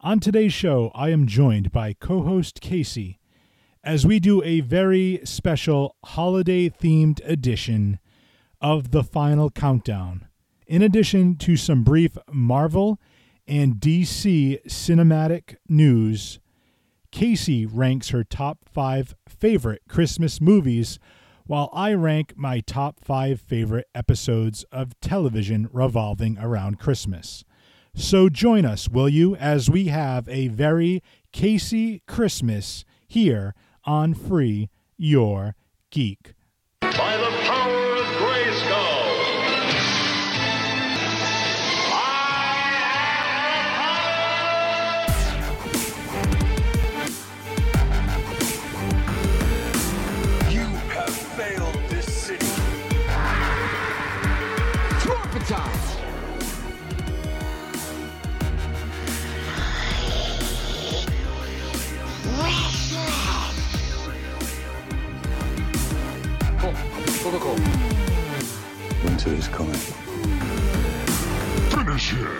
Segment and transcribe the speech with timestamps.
[0.00, 3.18] On today's show, I am joined by co host Casey
[3.82, 7.98] as we do a very special holiday themed edition
[8.60, 10.28] of the final countdown.
[10.68, 13.00] In addition to some brief Marvel
[13.48, 16.38] and DC cinematic news,
[17.10, 21.00] Casey ranks her top five favorite Christmas movies,
[21.44, 27.42] while I rank my top five favorite episodes of television revolving around Christmas.
[27.98, 31.02] So join us, will you, as we have a very
[31.32, 35.56] Casey Christmas here on Free Your
[35.90, 36.34] Geek.
[69.04, 69.74] Winter is coming.
[71.68, 72.38] Finish him.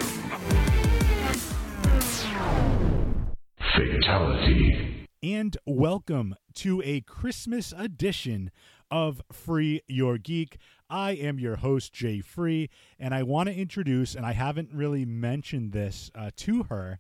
[3.59, 5.07] Fatality.
[5.23, 8.51] and welcome to a Christmas edition
[8.91, 10.57] of Free Your Geek.
[10.89, 15.05] I am your host, Jay Free, and I want to introduce, and I haven't really
[15.05, 16.99] mentioned this uh, to her,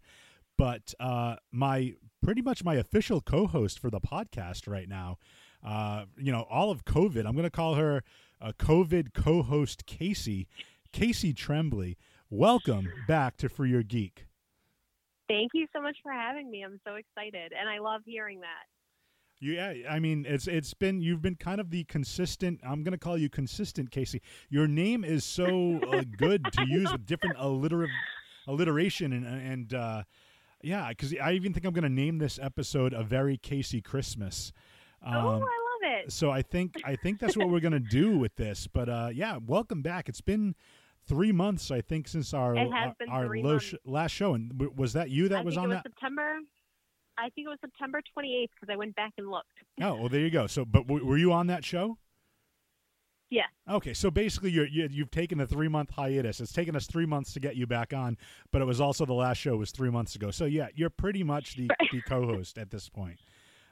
[0.58, 5.16] but uh, my pretty much my official co host for the podcast right now.
[5.64, 8.02] Uh, you know, all of COVID, I'm going to call her
[8.40, 10.46] a COVID co host Casey,
[10.92, 11.96] Casey Tremblay.
[12.30, 14.26] Welcome back to Free Your Geek.
[15.28, 16.62] Thank you so much for having me.
[16.62, 18.66] I'm so excited, and I love hearing that.
[19.40, 22.60] Yeah, I mean it's it's been you've been kind of the consistent.
[22.64, 24.20] I'm gonna call you consistent, Casey.
[24.48, 27.86] Your name is so uh, good to use with different alliter-
[28.48, 30.02] alliteration and and uh,
[30.62, 34.52] yeah, because I even think I'm gonna name this episode a very Casey Christmas.
[35.04, 35.42] Oh, I Um, love
[35.82, 36.12] it.
[36.12, 38.66] so I think I think that's what we're gonna do with this.
[38.66, 40.08] But uh, yeah, welcome back.
[40.08, 40.54] It's been
[41.06, 43.64] three months, I think, since our our, our three low months.
[43.66, 44.34] sh- last show.
[44.34, 45.82] And w- was that you that I was on was that?
[45.84, 46.36] September.
[47.20, 49.46] I think it was September 28th because I went back and looked.
[49.80, 50.46] Oh, well, there you go.
[50.46, 51.98] So, but w- were you on that show?
[53.30, 53.42] Yeah.
[53.68, 56.40] Okay, so basically, you're, you you've taken a three month hiatus.
[56.40, 58.16] It's taken us three months to get you back on,
[58.52, 60.30] but it was also the last show was three months ago.
[60.30, 63.18] So yeah, you're pretty much the, the co-host at this point.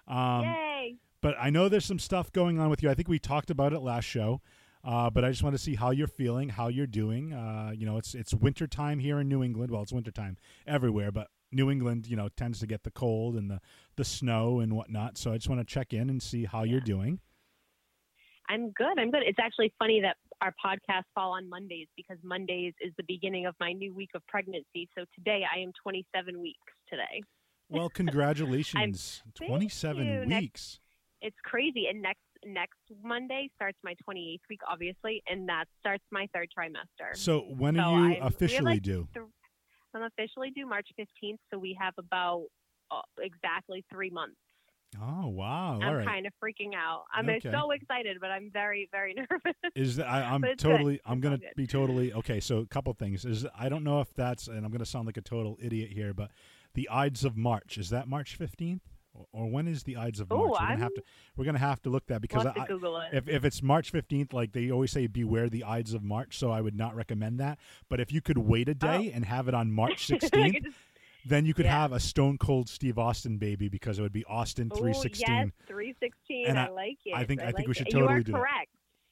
[0.08, 0.97] Um, Yay!
[1.26, 2.88] But I know there's some stuff going on with you.
[2.88, 4.41] I think we talked about it last show.
[4.84, 7.32] Uh, but I just want to see how you're feeling, how you're doing.
[7.32, 9.72] Uh, you know, it's it's winter time here in New England.
[9.72, 10.37] Well, it's winter time
[10.69, 13.60] everywhere, but New England, you know, tends to get the cold and the
[13.97, 15.19] the snow and whatnot.
[15.19, 17.19] So I just want to check in and see how you're doing.
[18.48, 18.97] I'm good.
[18.97, 19.25] I'm good.
[19.26, 23.56] It's actually funny that our podcasts fall on Mondays because Mondays is the beginning of
[23.58, 24.88] my new week of pregnancy.
[24.97, 27.25] So today I am 27 weeks today.
[27.69, 30.25] Well, congratulations, 27 you.
[30.25, 30.81] Next- weeks.
[31.22, 31.87] It's crazy.
[31.88, 37.16] And next next Monday starts my 28th week, obviously, and that starts my third trimester.
[37.16, 39.09] So when So are you I'm- officially like, due?
[39.15, 39.26] th-
[39.94, 42.44] I'm officially due March 15th, so we have about
[42.91, 44.37] uh, exactly three months.
[45.03, 45.75] Oh wow!
[45.75, 46.06] All I'm right.
[46.06, 47.05] kind of freaking out.
[47.12, 47.50] I'm Okay.
[47.50, 49.55] so excited, but I'm very, very nervous.
[49.75, 50.71] Is that I, I'm But it's good.
[50.71, 51.00] totally?
[51.05, 52.38] I'm gonna be totally okay.
[52.41, 55.16] So a couple things is I don't know if that's and I'm gonna sound like
[55.16, 56.31] a total idiot here, but
[56.75, 58.81] the Ides of March is that March 15th
[59.16, 60.41] or, or when is the Ides of March?
[60.41, 61.03] Ooh, we're gonna have to
[61.37, 63.09] we're gonna have to look that because we'll I, to Google it.
[63.12, 66.38] if if it's March 15th, like they always say, beware the Ides of March.
[66.38, 67.59] So I would not recommend that.
[67.88, 68.75] But if you could wait a oh.
[68.75, 70.72] day and have it on March 16th,
[71.25, 71.81] then you could Yeah.
[71.81, 75.26] have a Stone Cold Steve Austin baby because it would be Austin Ooh, 316.
[75.28, 76.47] Yes, 316.
[76.47, 77.15] And I, I- like it.
[77.15, 77.93] I think- I think like we should it.
[77.93, 78.38] totally You are do that.
[78.38, 78.71] correct.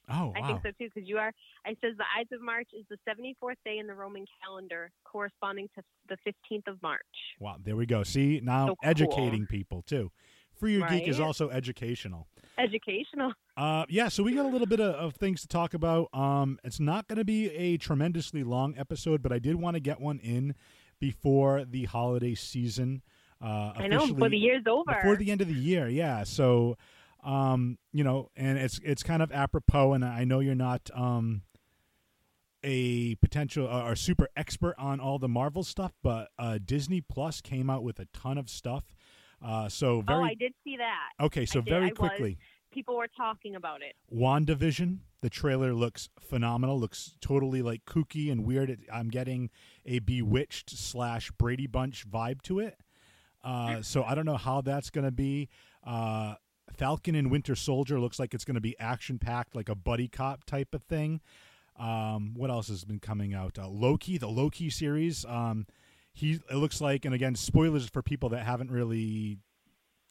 [0.09, 0.47] Oh I wow!
[0.47, 1.31] think so too, because you are.
[1.65, 5.67] I says the Ides of March is the 74th day in the Roman calendar, corresponding
[5.75, 7.01] to the 15th of March.
[7.39, 8.03] Wow, there we go.
[8.03, 8.89] See, now So cool.
[8.89, 10.11] educating people too.
[10.59, 12.27] Free Your Geek is also educational.
[12.57, 13.33] Educational.
[13.57, 16.07] Uh, yeah, so we got a little bit of, of things to talk about.
[16.13, 19.81] Um, it's not going to be a tremendously long episode, but I did want to
[19.81, 20.55] get one in
[20.99, 23.01] before the holiday season.
[23.41, 24.93] Uh, I know before the year's over.
[24.93, 25.89] before the end of the year.
[25.89, 26.77] Yeah, so
[27.25, 31.41] um, you know, and it's it's kind of apropos, and I know you're not um
[32.63, 37.41] a potential uh, or super expert on all the Marvel stuff, but uh, Disney Plus
[37.41, 38.95] came out with a ton of stuff.
[39.43, 41.25] Uh, so very oh, I did see that.
[41.25, 41.45] okay.
[41.45, 42.37] So very quickly,
[42.75, 43.95] People were talking about it.
[44.13, 44.97] WandaVision.
[45.21, 46.77] The trailer looks phenomenal.
[46.77, 48.69] Looks totally like kooky and weird.
[48.69, 49.49] It, I'm getting
[49.85, 52.77] a Bewitched slash Brady Bunch vibe to it.
[53.41, 55.47] Uh, so I don't know how that's going to be.
[55.85, 56.35] Uh,
[56.73, 60.07] Falcon and Winter Soldier looks like it's going to be action packed, like a buddy
[60.07, 61.21] cop type of thing.
[61.77, 63.57] Um, what else has been coming out?
[63.59, 65.25] Uh, Loki, the Loki series.
[65.25, 65.67] Um,
[66.13, 69.37] he it looks like, and again, spoilers for people that haven't really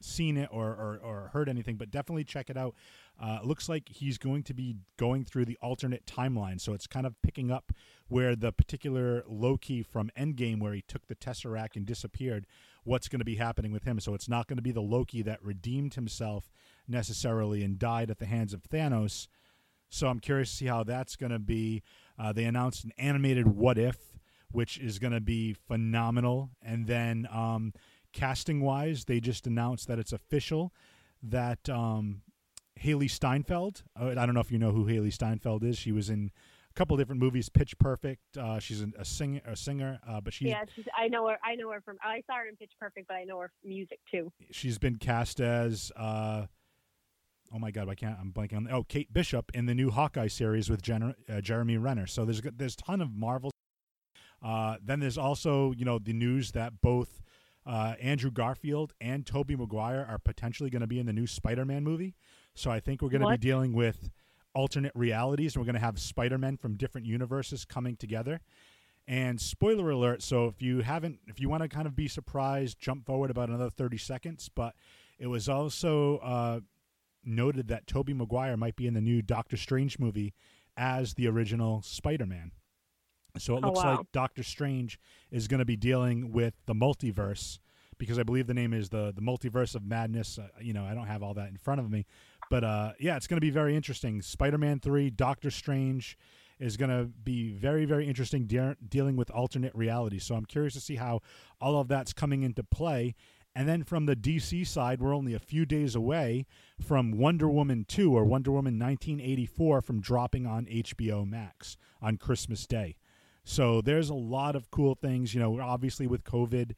[0.04, 2.74] seen it or, or, or heard anything, but definitely check it out.
[3.20, 7.06] Uh, looks like he's going to be going through the alternate timeline, so it's kind
[7.06, 7.72] of picking up
[8.08, 12.46] where the particular Loki from Endgame, where he took the Tesseract and disappeared,
[12.84, 13.98] what's going to be happening with him.
[13.98, 16.50] So it's not going to be the Loki that redeemed himself
[16.86, 19.26] necessarily and died at the hands of Thanos.
[19.88, 21.82] So I'm curious to see how that's going to be.
[22.18, 23.96] Uh, they announced an animated What If,
[24.50, 27.26] which is going to be phenomenal, and then.
[27.32, 27.72] Um,
[28.14, 30.72] casting wise, they just announced that it's official
[31.22, 32.22] that um,
[32.80, 33.82] Hailee Steinfeld.
[34.00, 35.76] uh, I don't know if you know who Hailee Steinfeld is.
[35.76, 36.30] She was in
[36.74, 37.48] couple different movies.
[37.48, 38.36] Pitch Perfect.
[38.36, 41.38] Uh, she's an, a singer, a singer, uh, but she's yeah, she's, I know her.
[41.44, 41.96] I know her from.
[42.02, 44.32] I saw her in Pitch Perfect, but I know her music too.
[44.50, 45.92] she's been cast as.
[45.96, 46.46] Uh,
[47.52, 48.18] oh my God, I can't.
[48.20, 48.68] I'm blanking on.
[48.70, 52.06] Oh, Kate Bishop in the new Hawkeye series with Jen, uh, Jeremy Renner.
[52.06, 53.50] So there's there's a ton of Marvel.
[54.42, 57.22] Uh, then there's also you know the news that both
[57.66, 61.82] uh, Andrew Garfield and Tobey Maguire are potentially going to be in the new Spider-Man
[61.82, 62.14] movie.
[62.54, 64.10] So I think we're going to be dealing with
[64.54, 68.40] alternate realities, and we're going to have Spider-Man from different universes coming together.
[69.06, 70.22] And spoiler alert!
[70.22, 73.50] So if you haven't, if you want to kind of be surprised, jump forward about
[73.50, 74.48] another thirty seconds.
[74.54, 74.74] But
[75.18, 76.60] it was also uh,
[77.22, 80.32] noted that Tobey Maguire might be in the new Doctor Strange movie
[80.76, 82.52] as the original Spider-Man.
[83.38, 83.96] So it Oh, looks wow.
[83.98, 84.98] like Doctor Strange
[85.30, 87.58] is going to be dealing with the multiverse
[87.98, 90.38] because I believe the name is the the multiverse of madness.
[90.38, 92.06] Uh, you know, I don't have all that in front of me,
[92.50, 94.22] but uh, yeah, it's going to be very interesting.
[94.22, 96.18] Spider-Man three, Doctor Strange
[96.60, 100.24] is going to be very very interesting de- dealing with alternate realities.
[100.24, 101.20] So I'm curious to see how
[101.60, 103.14] all of that's coming into play.
[103.56, 106.44] And then from the DC side, we're only a few days away
[106.80, 112.66] from Wonder Woman 2 or Wonder Woman 1984 from dropping on HBO Max on Christmas
[112.66, 112.96] Day.
[113.44, 116.72] So there's a lot of cool things, you know, obviously with COVID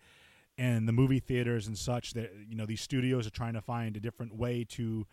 [0.58, 3.96] and the movie theaters and such that you know these studios are trying to find
[3.96, 5.06] a different way to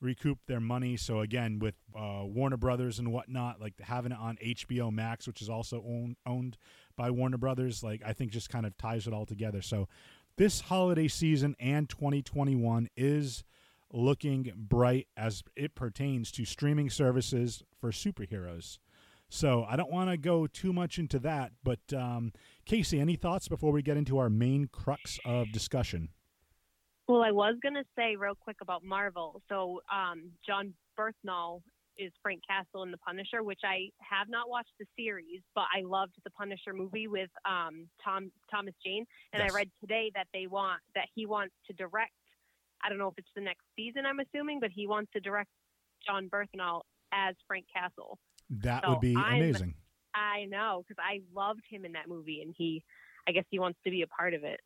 [0.00, 0.96] recoup their money.
[0.96, 5.42] So again, with uh, Warner Brothers and whatnot, like having it on HBO Max, which
[5.42, 6.56] is also owned owned
[6.96, 9.62] by Warner Brothers, like I think just kind of ties it all together.
[9.62, 9.88] So
[10.36, 13.44] this holiday season and 2021 is
[13.92, 18.78] looking bright as it pertains to streaming services for superheroes.
[19.28, 22.32] So I don't want to go too much into that, but um,
[22.66, 26.08] Casey, any thoughts before we get into our main crux of discussion?
[27.10, 29.42] Well, I was gonna say real quick about Marvel.
[29.48, 31.60] So, um, Jon Bernthal
[31.98, 35.80] is Frank Castle in The Punisher, which I have not watched the series, but I
[35.82, 39.50] loved the Punisher movie with um, Tom Thomas Jane, and Yes.
[39.50, 42.12] I read today that they want that he wants to direct.
[42.80, 45.50] I don't know if it's the next season, I'm assuming, but he wants to direct
[46.06, 48.20] Jon Bernthal as Frank Castle.
[48.50, 49.74] That So would be I'm- amazing.
[50.14, 52.84] I know because I loved him in that movie, and he,
[53.26, 54.60] I guess he wants to be a part of it.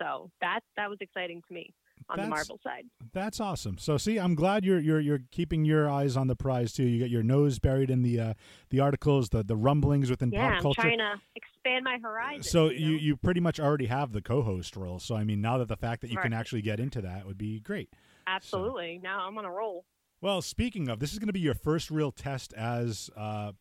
[0.00, 1.74] So that that was exciting to me
[2.10, 2.84] on the That's- Marvel side.
[3.12, 3.78] That's awesome.
[3.78, 6.84] So see, I'm glad you're you're you're keeping your eyes on the prize too.
[6.84, 8.34] You got your nose buried in the uh,
[8.70, 12.42] the articles, the the rumblings within Yeah, pop I'm trying to expand my horizon.
[12.42, 12.98] so you, you know?
[13.02, 14.98] you pretty much already have the co-host role.
[14.98, 17.38] So I mean, now that the fact that you can actually get into that would
[17.38, 17.90] be great.
[18.26, 19.84] absolutely now I'm on a roll.
[20.20, 23.52] Well, speaking of, this is going to be your first real test as uh,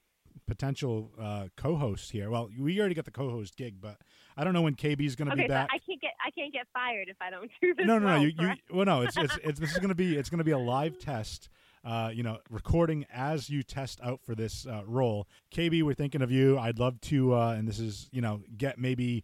[0.47, 2.29] potential uh, co-host here.
[2.29, 3.97] Well, we already got the co-host gig, but
[4.35, 5.69] I don't know when KB is going to Okay, be so back.
[5.71, 6.06] I can't get
[6.37, 7.85] can't get fired if I don't do this.
[7.85, 8.05] no, no, no.
[8.13, 8.61] well, You, you correct?
[8.71, 9.01] well, no.
[9.01, 11.49] It's it's, it's this is going to be it's going to be a live test.
[11.85, 15.25] Uh, you know, recording as you test out for this uh, role.
[15.53, 16.57] KB, we're thinking of you.
[16.59, 19.23] I'd love to, uh, and this is you know, get maybe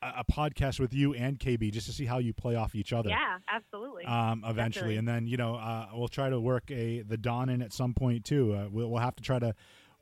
[0.00, 2.94] a, a podcast with you and KB just to see how you play off each
[2.94, 3.10] other.
[3.10, 4.04] yeah, absolutely.
[4.06, 4.96] Um, eventually, Definitely.
[4.96, 7.92] and then you know, uh, we'll try to work a the Dawn in at some
[7.92, 8.54] point too.
[8.54, 9.54] Uh, we'll we'll have to try to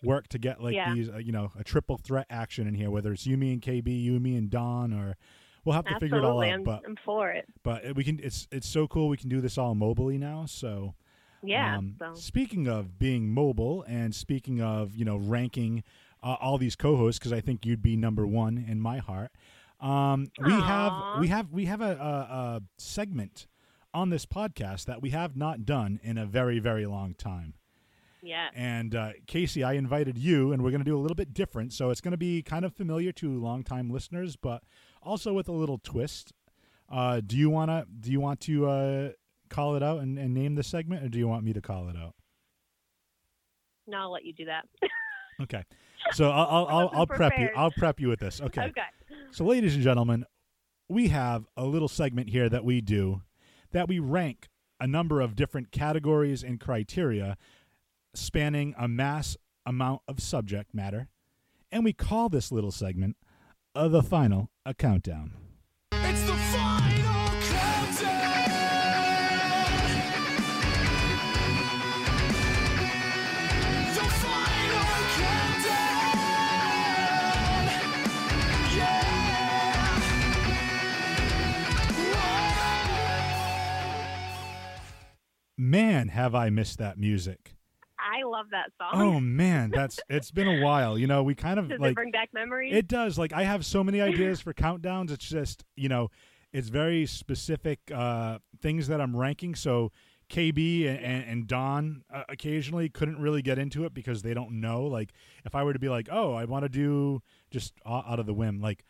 [0.05, 0.95] work to get like Yeah.
[0.95, 3.61] these, uh, you know, a triple threat action in here, whether it's you, me, and
[3.61, 5.17] KB, you, me, and Dawn, or
[5.65, 6.49] we'll have to absolutely, figure it all out.
[6.53, 7.47] I'm, but I'm for it.
[7.63, 10.95] but we can it's it's so cool we can do this all mobily now so
[11.43, 11.79] Yeah.
[11.79, 15.83] um, so speaking of being mobile and speaking of you know ranking
[16.23, 19.31] uh, all these co-hosts because i think you'd be number one in my heart
[19.81, 23.47] um, we have we have we have a, a, a segment
[23.95, 27.55] on this podcast that we have not done in a very very long time
[28.21, 28.49] yeah.
[28.55, 31.73] and uh, Casey, I invited you, and we're going to do a little bit different.
[31.73, 34.65] So it's going to be kind of familiar to longtime listeners, but
[35.09, 36.33] also with a little twist.
[36.91, 39.09] Uh, do you want to do you want to uh,
[39.49, 41.89] call it out and, and name the segment, or do you want me to call
[41.89, 42.15] it out?
[43.87, 44.67] No, I'll let you do that.
[45.41, 45.65] Okay.
[46.13, 47.51] So I'll I'll, I'll, I'll prep you.
[47.55, 48.41] I'll prep you with this.
[48.41, 48.63] Okay.
[48.63, 48.81] okay.
[49.31, 50.25] So, ladies and gentlemen,
[50.89, 53.23] we have a little segment here that we do
[53.73, 54.49] that we rank
[54.81, 57.37] a number of different categories and criteria
[58.15, 59.37] spanning a mass
[59.67, 61.09] amount of subject matter.
[61.71, 63.17] And we call this little segment
[63.79, 65.33] uh, the final a countdown.
[65.93, 68.25] It's the final countdown.
[73.95, 76.19] The final countdown.
[78.77, 79.05] Yeah.
[85.57, 87.55] Man, have I missed that music.
[88.19, 88.91] I love that song.
[88.93, 90.99] Oh man, that's it's been a while.
[90.99, 92.75] You know, we kind of Does like it bring back memories?
[92.75, 93.19] It does.
[93.19, 95.11] Like I have so many ideas for countdowns.
[95.11, 96.11] It's just you know,
[96.53, 99.55] it's very specific uh, things that I'm ranking.
[99.55, 99.93] So
[100.31, 104.61] KB and, and, and Don uh, occasionally couldn't really get into it because they don't
[104.61, 104.85] know.
[104.85, 105.13] Like
[105.45, 108.35] if I were to be like, oh, I want to do just out of the
[108.35, 108.85] whim, like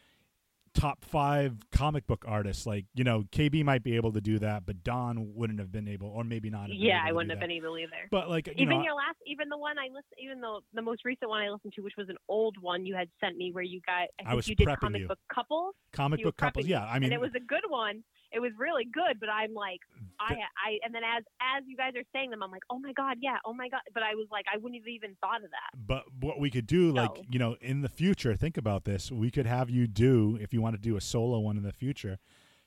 [0.79, 2.67] top five comic book artists.
[2.67, 5.89] Like you know, KB might be able to do that, but Don wouldn't have been
[5.89, 6.69] able, or maybe not.
[6.73, 7.47] yeah, I wouldn't have that.
[7.49, 8.09] been able either.
[8.11, 10.83] But like you even know, your last, even the one I listened, even though the
[10.83, 13.51] most recent one I listened to, which was an old one you had sent me,
[13.53, 15.09] where you got, I I think was you did prepping comic you.
[15.09, 15.75] book couples.
[15.93, 16.67] comic book couples.
[16.67, 18.03] Yeah, I mean, and it was a good one.
[18.31, 21.77] It was really good, but I'm like, mm, I, I, and then as as you
[21.77, 23.81] guys are saying them, I'm like, oh my god, yeah, oh my god.
[23.95, 25.87] But I was like, I wouldn't have even thought of that.
[25.87, 29.11] But what we could do, like So- you know, in the future, think about this.
[29.11, 31.73] We could have you do, if you want to do a solo one in the
[31.73, 32.19] future,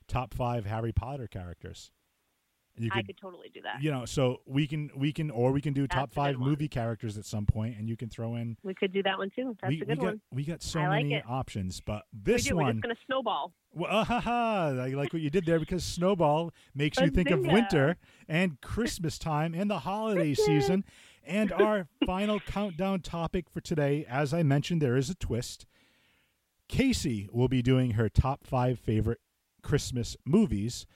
[0.08, 1.90] top five Harry Potter characters.
[2.76, 3.82] You I could totally do that.
[3.82, 6.38] you know, so we can we can or we can do top That's good five
[6.38, 8.56] movie characters at some point, and you can throw in.
[8.62, 9.56] We could do that one too.
[9.60, 10.14] That's we, a good we one.
[10.14, 11.24] got we got so like many it.
[11.28, 12.50] options, but we this.
[12.50, 13.52] We're one, just gonna snowball.
[13.74, 17.30] well, ah, ha, ha, I like what you did there because Snowball makes you think
[17.30, 20.84] of winter and Christmas time and the holiday season.
[21.24, 25.66] And our final countdown topic for today, as I mentioned, there is a twist.
[26.68, 29.20] Casey will be doing her top five favorite
[29.62, 30.86] Christmas movies,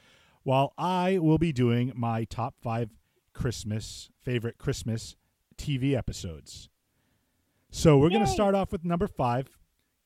[0.47, 2.91] while I will be doing my top five
[3.35, 5.17] Christmas favorite Christmas
[5.59, 6.69] TV episodes.
[7.73, 9.59] So we're going to start off with number five.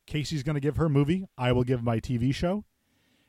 [0.07, 1.27] Casey's going to give her movie.
[1.37, 2.65] I will give my TV show.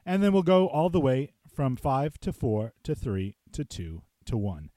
[0.06, 4.04] And then we'll go all the way from five to four to three to two
[4.24, 4.70] to one.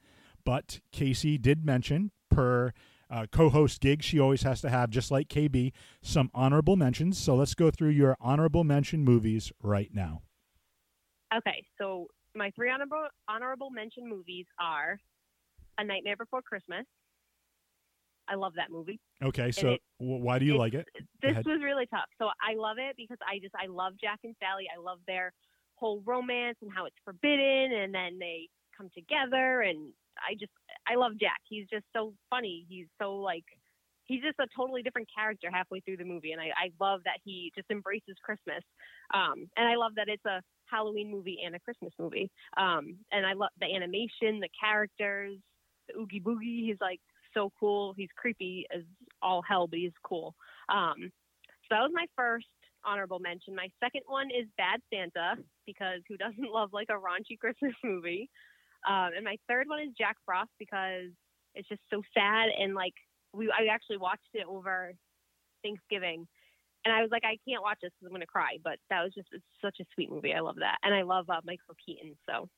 [0.44, 2.72] But Casey did mention, per
[3.08, 5.70] uh, co host gig, she always has to have, just like KB,
[6.02, 7.16] some honorable mentions.
[7.16, 10.22] So let's go through your honorable mention movies right now.
[11.32, 14.98] Okay, so my three honorable honorable mention movies are
[15.78, 16.84] A Nightmare Before Christmas.
[18.26, 19.00] I love that movie.
[19.22, 20.88] Okay, so it- why do you like it?
[21.20, 22.08] This was really tough.
[22.18, 24.66] So I love it because I just I love Jack and Sally.
[24.74, 25.32] I love their
[25.76, 30.52] whole romance and how it's forbidden and then they come together and I just
[30.86, 31.40] I love Jack.
[31.48, 32.64] He's just so funny.
[32.68, 33.44] He's so like
[34.04, 37.18] he's just a totally different character halfway through the movie and I, I love that
[37.24, 38.62] he just embraces Christmas.
[39.12, 42.30] Um and I love that it's a Halloween movie and a Christmas movie.
[42.56, 45.38] Um and I love the animation, the characters,
[45.88, 46.66] the Oogie Boogie.
[46.66, 47.00] He's like
[47.34, 47.92] so cool.
[47.96, 48.82] He's creepy as
[49.20, 50.34] all hell, but he's cool.
[50.68, 51.10] Um,
[51.68, 52.46] so that was my first
[52.84, 53.54] honorable mention.
[53.54, 58.30] My second one is Bad Santa because who doesn't love like a raunchy Christmas movie?
[58.88, 61.10] Um, and my third one is Jack Frost because
[61.54, 62.94] it's just so sad and like
[63.34, 64.92] we I actually watched it over
[65.62, 66.26] Thanksgiving.
[66.84, 68.58] And I was like, I can't watch this because I'm gonna cry.
[68.62, 70.32] But that was just it's such a sweet movie.
[70.32, 72.14] I love that, and I love uh, Michael Keaton.
[72.28, 72.48] So,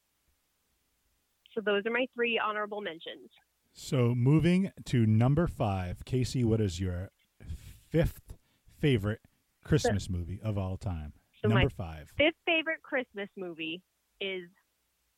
[1.55, 3.31] so those are my three honorable mentions.
[3.73, 7.11] So moving to number five, Casey, what is your
[7.89, 8.35] fifth
[8.81, 9.21] favorite
[9.63, 11.13] Christmas movie of all time?
[11.43, 12.11] So my number five.
[12.17, 13.83] fifth favorite Christmas movie
[14.19, 14.49] is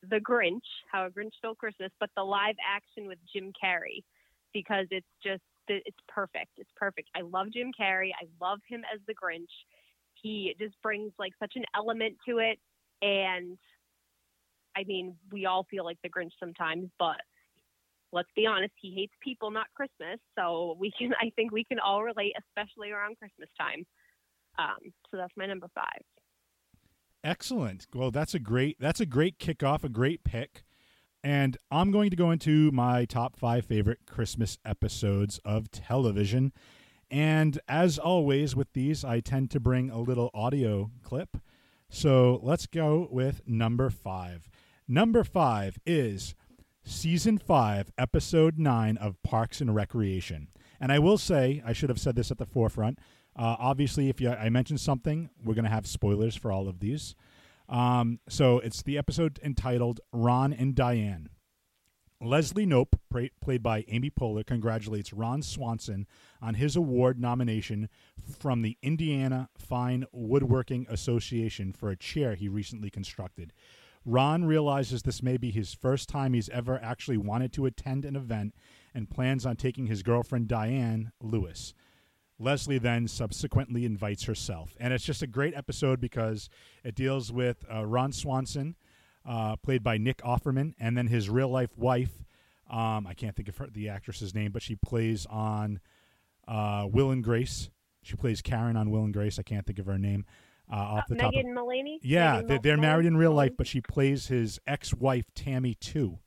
[0.03, 0.59] The Grinch,
[0.91, 4.03] How a Grinch Stole Christmas, but the live action with Jim Carrey
[4.53, 6.51] because it's just it's perfect.
[6.57, 7.09] It's perfect.
[7.15, 8.09] I love Jim Carrey.
[8.19, 9.51] I love him as the Grinch.
[10.21, 12.59] He just brings like such an element to it
[13.01, 13.57] and
[14.75, 17.17] I mean, we all feel like the Grinch sometimes, but
[18.11, 20.19] let's be honest, he hates people, not Christmas.
[20.37, 23.85] So we can I think we can all relate, especially around Christmas time.
[24.57, 26.01] Um, so that's my number five.
[27.23, 27.87] Excellent.
[27.93, 30.63] Well, that's a great that's a great kickoff, a great pick.
[31.23, 36.53] And I'm going to go into my top five favorite Christmas episodes of television.
[37.11, 41.37] And as always with these, I tend to bring a little audio clip.
[41.89, 44.49] So let's go with number five.
[44.87, 46.35] Number five is
[46.83, 50.49] season five, episode nine of Parks and Recreation.
[50.79, 52.99] And I will say, I should have said this at the forefront.
[53.35, 56.79] Uh, obviously, if you, I mentioned something, we're going to have spoilers for all of
[56.79, 57.15] these.
[57.69, 61.29] Um, so it's the episode entitled Ron and Diane.
[62.21, 66.05] Leslie Knope, pra- played by Amy Poehler, congratulates Ron Swanson
[66.41, 67.87] on his award nomination
[68.39, 73.53] from the Indiana Fine Woodworking Association for a chair he recently constructed.
[74.03, 78.15] Ron realizes this may be his first time he's ever actually wanted to attend an
[78.15, 78.53] event
[78.93, 81.73] and plans on taking his girlfriend Diane Lewis.
[82.39, 86.49] Leslie then subsequently invites herself, and it's just a great episode because
[86.83, 88.75] it deals with uh, Ron Swanson,
[89.27, 92.23] uh, played by Nick Offerman, and then his real life wife.
[92.69, 95.79] Um, I can't think of her, the actress's name, but she plays on
[96.47, 97.69] uh, Will and Grace.
[98.03, 99.37] She plays Karen on Will and Grace.
[99.37, 100.25] I can't think of her name
[100.71, 101.29] uh, off the top.
[101.29, 101.99] Of, Megan Mullally.
[102.03, 106.19] yeah, Megan they're, they're married in real life, but she plays his ex-wife Tammy too,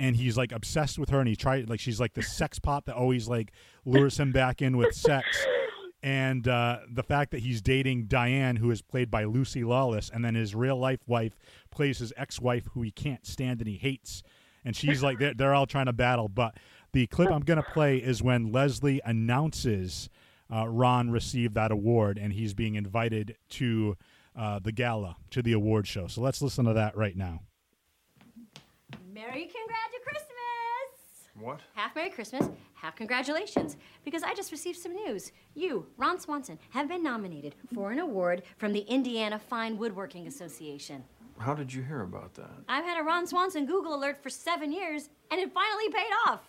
[0.00, 2.86] and he's like obsessed with her, and he tried like she's like the sex pot
[2.86, 3.52] that always like
[3.84, 5.26] lures him back in with sex.
[6.02, 10.24] And uh, the fact that he's dating Diane, who is played by Lucy Lawless, and
[10.24, 11.38] then his real life wife
[11.70, 14.22] plays his ex wife, who he can't stand and he hates.
[14.64, 16.28] And she's like, they're, they're all trying to battle.
[16.28, 16.56] But
[16.92, 20.08] the clip I'm going to play is when Leslie announces
[20.50, 23.98] uh, Ron received that award and he's being invited to
[24.34, 26.06] uh, the gala, to the award show.
[26.06, 27.40] So let's listen to that right now.
[29.12, 29.50] Merry
[30.04, 30.30] Christmas!
[31.34, 31.60] What?
[31.74, 35.32] Half Merry Christmas, half congratulations, because I just received some news.
[35.54, 41.02] You, Ron Swanson, have been nominated for an award from the Indiana Fine Woodworking Association.
[41.38, 42.50] How did you hear about that?
[42.68, 46.42] I've had a Ron Swanson Google alert for seven years, and it finally paid off.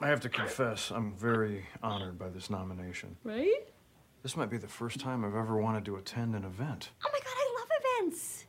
[0.00, 3.16] I have to confess, I'm very honored by this nomination.
[3.22, 3.68] Right?
[4.22, 6.90] This might be the first time I've ever wanted to attend an event.
[7.04, 7.68] Oh my god, I love
[8.10, 8.46] events!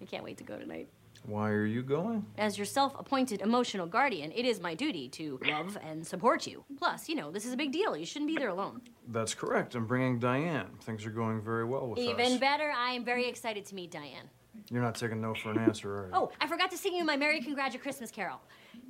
[0.00, 0.88] I can't wait to go tonight.
[1.26, 2.26] Why are you going?
[2.36, 6.64] As your self appointed emotional guardian, it is my duty to love and support you.
[6.76, 7.96] Plus, you know, this is a big deal.
[7.96, 8.82] You shouldn't be there alone.
[9.08, 9.74] That's correct.
[9.74, 10.68] I'm bringing Diane.
[10.82, 12.38] Things are going very well with Even us.
[12.38, 14.28] better, I am very excited to meet Diane.
[14.70, 16.10] You're not taking no for an answer, are you?
[16.12, 18.40] Oh, I forgot to sing you my Merry Congratulations Christmas Carol.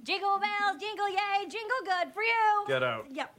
[0.02, 2.64] Jingle bells, jingle yay, jingle good for you.
[2.66, 3.06] Get out.
[3.10, 3.34] Yep.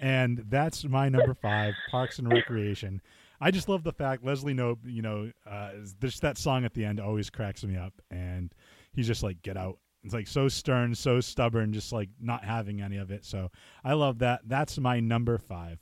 [0.00, 3.00] and that's my number five, Parks and Recreation.
[3.40, 6.84] I just love the fact Leslie Knope, you know, uh, there's that song at the
[6.84, 8.52] end always cracks me up, and
[8.92, 12.80] he's just like, "Get out." It's like so stern, so stubborn, just like not having
[12.80, 13.24] any of it.
[13.24, 13.50] So
[13.84, 14.40] I love that.
[14.46, 15.78] That's my number five.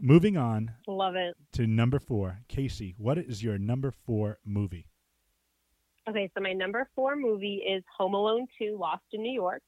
[0.00, 1.36] Moving on Love it.
[1.52, 2.94] to number four, Casey.
[2.98, 4.86] What is your number four movie?
[6.08, 9.62] Okay, so my number four movie is Home Alone 2 Lost in New York.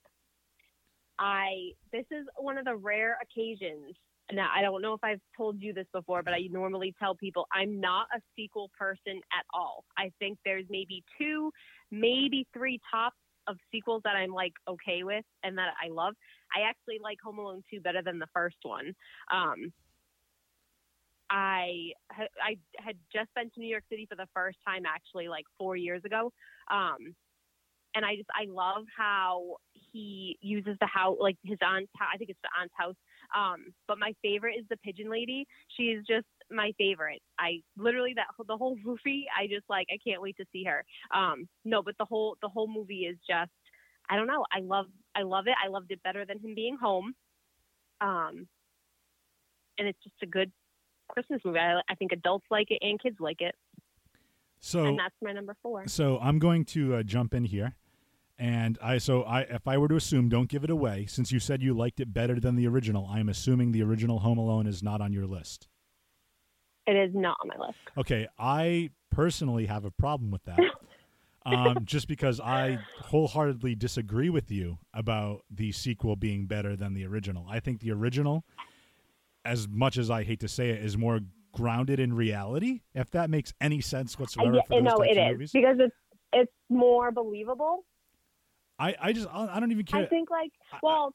[1.18, 3.94] I this is one of the rare occasions.
[4.32, 7.46] Now I don't know if I've told you this before, but I normally tell people
[7.52, 9.84] I'm not a sequel person at all.
[9.96, 11.50] I think there's maybe two,
[11.90, 16.14] maybe three tops of sequels that I'm like okay with and that I love.
[16.54, 18.92] I actually like Home Alone 2 better than the first one.
[19.32, 19.72] Um,
[21.30, 25.44] I I had just been to New York City for the first time actually like
[25.58, 26.32] four years ago,
[26.70, 27.14] um,
[27.94, 29.56] and I just I love how
[29.92, 31.90] he uses the house like his aunt's.
[32.00, 32.94] I think it's the aunt's house.
[33.34, 35.46] Um, but my favorite is the pigeon lady.
[35.76, 37.22] She's just my favorite.
[37.38, 39.26] I literally that the whole movie.
[39.36, 40.84] I just like I can't wait to see her.
[41.14, 43.50] Um, no, but the whole the whole movie is just
[44.08, 44.44] I don't know.
[44.52, 45.54] I love I love it.
[45.64, 47.14] I loved it better than him being home.
[48.00, 48.46] Um,
[49.78, 50.52] and it's just a good
[51.08, 51.58] Christmas movie.
[51.58, 53.54] I, I think adults like it and kids like it,
[54.60, 55.86] So and that's my number four.
[55.86, 57.74] So I'm going to uh, jump in here,
[58.38, 61.06] and I so I if I were to assume, don't give it away.
[61.08, 64.38] Since you said you liked it better than the original, I'm assuming the original Home
[64.38, 65.68] Alone is not on your list.
[66.86, 67.78] It is not on my list.
[67.96, 70.60] Okay, I personally have a problem with that,
[71.46, 77.06] um, just because I wholeheartedly disagree with you about the sequel being better than the
[77.06, 77.46] original.
[77.48, 78.44] I think the original,
[79.44, 81.20] as much as I hate to say it, is more
[81.52, 82.82] grounded in reality.
[82.94, 85.52] If that makes any sense whatsoever yeah, for those no, it is movies.
[85.52, 85.96] because it's
[86.32, 87.84] it's more believable.
[88.78, 90.02] I, I just I I don't even care.
[90.02, 91.14] I think like well,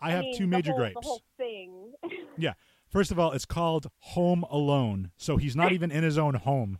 [0.00, 0.96] I have mean, two major whole, gripes.
[1.00, 1.92] The whole thing.
[2.38, 2.54] Yeah.
[2.88, 6.78] First of all, it's called Home Alone, so he's not even in his own home.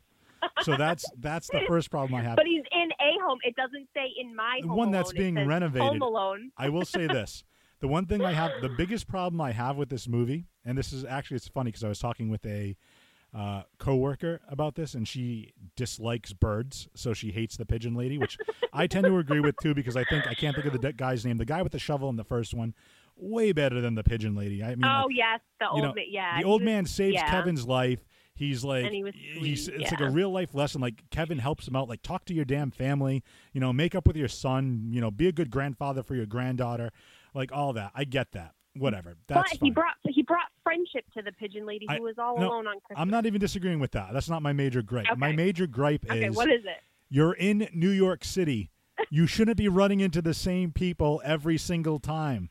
[0.62, 2.36] So that's that's the first problem I have.
[2.36, 3.38] but he's in a home.
[3.44, 4.76] It doesn't say in my The home.
[4.76, 5.34] one that's Alone.
[5.34, 5.88] Being renovated.
[5.88, 6.50] Home Alone.
[6.58, 7.44] I will say this:
[7.80, 10.92] the one thing I have, the biggest problem I have with this movie, and this
[10.92, 12.76] is actually it's funny because I was talking with a
[13.34, 18.36] uh, coworker about this, and she dislikes birds, so she hates the pigeon lady, which
[18.72, 20.92] I tend to agree with too because I think I can't think of the de-
[20.92, 21.38] guy's name.
[21.38, 22.74] The guy with the shovel in the first one,
[23.16, 24.62] way better than the pigeon lady.
[24.62, 26.38] I mean, oh like, yes, the you old know, yeah.
[26.40, 27.30] the old man saves yeah.
[27.30, 28.04] Kevin's life.
[28.34, 30.80] He's like, And he was he's, sweet, it's like a real life lesson.
[30.80, 31.88] Like Kevin helps him out.
[31.88, 33.22] Like talk to your damn family.
[33.52, 34.88] You know, make up with your son.
[34.90, 36.92] You know, be a good grandfather for your granddaughter.
[37.34, 37.92] Like all that.
[37.94, 38.54] I get that.
[38.74, 39.16] Whatever.
[39.26, 39.66] That's but fine.
[39.66, 42.66] he brought he brought friendship to the pigeon lady who I- was all no, alone
[42.66, 42.96] on Christmas.
[43.00, 44.12] I'm not even disagreeing with that.
[44.12, 45.06] That's not my major gripe.
[45.16, 46.80] My major gripe okay, is what is it?
[47.10, 48.70] you're in New York City.
[49.10, 52.50] You shouldn't be running into the same people every single time.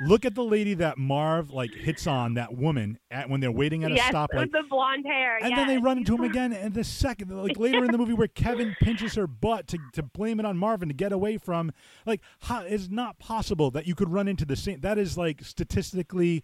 [0.00, 3.84] Look at the lady that Marv like hits on that woman at when they're waiting
[3.84, 4.40] at a yes, stoplight.
[4.40, 5.38] with the blonde hair.
[5.42, 8.14] And then they run into him again, and the second, like later in the movie,
[8.14, 11.72] where Kevin pinches her butt to, to blame it on Marvin to get away from,
[12.06, 14.80] like, how, it's not possible that you could run into the same.
[14.80, 16.42] That is like statistically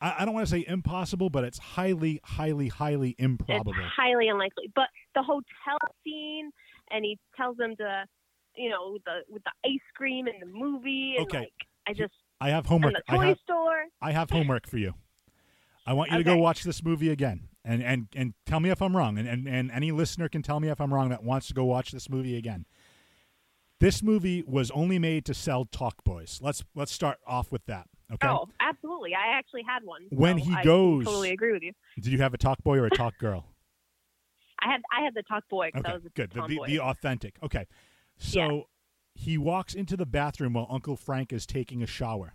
[0.00, 3.72] I, I don't want to say impossible, but it's highly, highly, highly improbable.
[3.72, 4.70] It's highly unlikely.
[4.74, 6.50] But the hotel scene,
[6.90, 8.04] and he tells them to,
[8.56, 11.38] you know, the with the ice cream in the movie, and Okay.
[11.38, 11.52] like
[11.86, 12.94] I just I have homework.
[13.08, 13.84] I have store.
[14.00, 14.94] I have homework for you.
[15.86, 18.82] I want you to go watch this movie again, and and and tell me if
[18.82, 21.46] I'm wrong, and, and and any listener can tell me if I'm wrong that wants
[21.48, 22.66] to go watch this movie again.
[23.78, 26.40] This movie was only made to sell Talk Boys.
[26.42, 27.86] Let's let's start off with that.
[28.12, 28.26] Okay.
[28.28, 29.14] Oh, absolutely.
[29.14, 30.06] I actually had one.
[30.10, 31.72] When so he I goes- totally agree with you.
[31.96, 33.46] Did you have a Talk Boy or a Talk Girl?
[34.60, 36.30] I had I had the talk boy because I Okay, was good.
[36.30, 37.36] The, the, the authentic.
[37.42, 37.66] Okay.
[38.16, 38.64] So
[39.16, 42.34] he walks into the bathroom while Uncle Frank is taking a shower.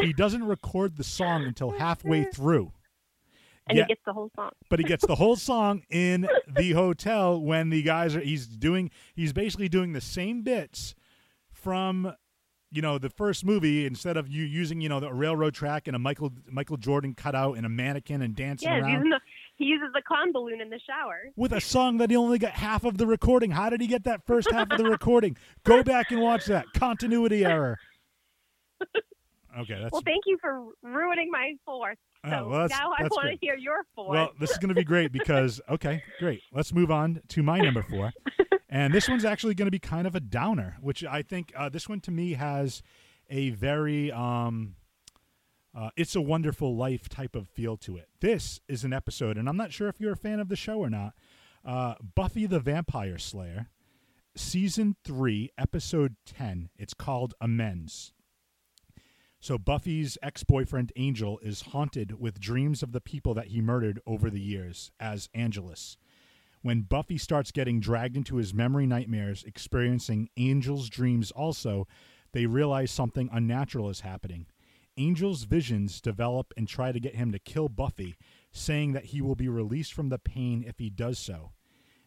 [0.00, 2.72] He doesn't record the song until oh halfway through.
[3.66, 3.84] and Yeah.
[3.84, 4.50] he gets the whole song.
[4.68, 8.90] but he gets the whole song in the hotel when the guys are he's doing
[9.14, 10.94] he's basically doing the same bits
[11.52, 12.14] from
[12.70, 15.94] you know the first movie instead of you using you know the railroad track and
[15.96, 19.20] a Michael Michael Jordan cutout and a mannequin and dancing Yeah, around using the,
[19.60, 21.30] he uses the clown balloon in the shower.
[21.36, 23.50] with a song that he only got half of the recording.
[23.52, 25.36] How did he get that first half of the recording?
[25.64, 26.66] Go back and watch that.
[26.74, 27.78] Continuity error.
[29.58, 31.98] Okay, that's Well, thank you for ruining my fourth.
[32.22, 34.10] Oh, well, that's- now I want to hear your fourth.
[34.10, 36.40] Well, this is going to be great because okay, great.
[36.52, 38.12] Let's move on to my number four,
[38.68, 41.68] and this one's actually going to be kind of a downer, which I think uh,
[41.68, 42.80] this one to me has
[43.28, 44.76] a very um,
[45.74, 48.08] uh, "It's a Wonderful Life" type of feel to it.
[48.20, 50.78] This is an episode, and I'm not sure if you're a fan of the show
[50.78, 51.14] or not.
[51.64, 53.68] Uh, Buffy the Vampire Slayer,
[54.34, 56.70] season three, episode ten.
[56.76, 58.12] It's called Amends.
[59.42, 64.28] So Buffy's ex-boyfriend Angel is haunted with dreams of the people that he murdered over
[64.28, 65.96] the years as Angelus.
[66.60, 71.88] When Buffy starts getting dragged into his memory nightmares, experiencing Angel's dreams also,
[72.32, 74.44] they realize something unnatural is happening.
[75.00, 78.16] Angel's visions develop and try to get him to kill Buffy,
[78.52, 81.52] saying that he will be released from the pain if he does so.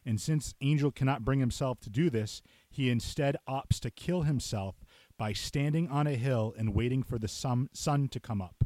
[0.05, 4.83] And since Angel cannot bring himself to do this, he instead opts to kill himself
[5.17, 8.63] by standing on a hill and waiting for the sun, to come up.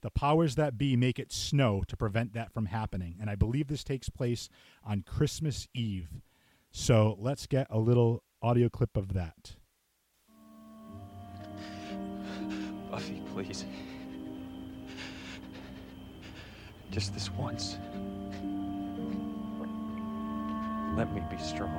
[0.00, 3.66] The powers that be make it snow to prevent that from happening, and I believe
[3.66, 4.48] this takes place
[4.84, 6.20] on Christmas Eve.
[6.70, 9.56] So let's get a little audio clip of that.
[12.98, 13.64] Buffy, please.
[16.90, 17.78] Just this once.
[20.96, 21.70] Let me be strong.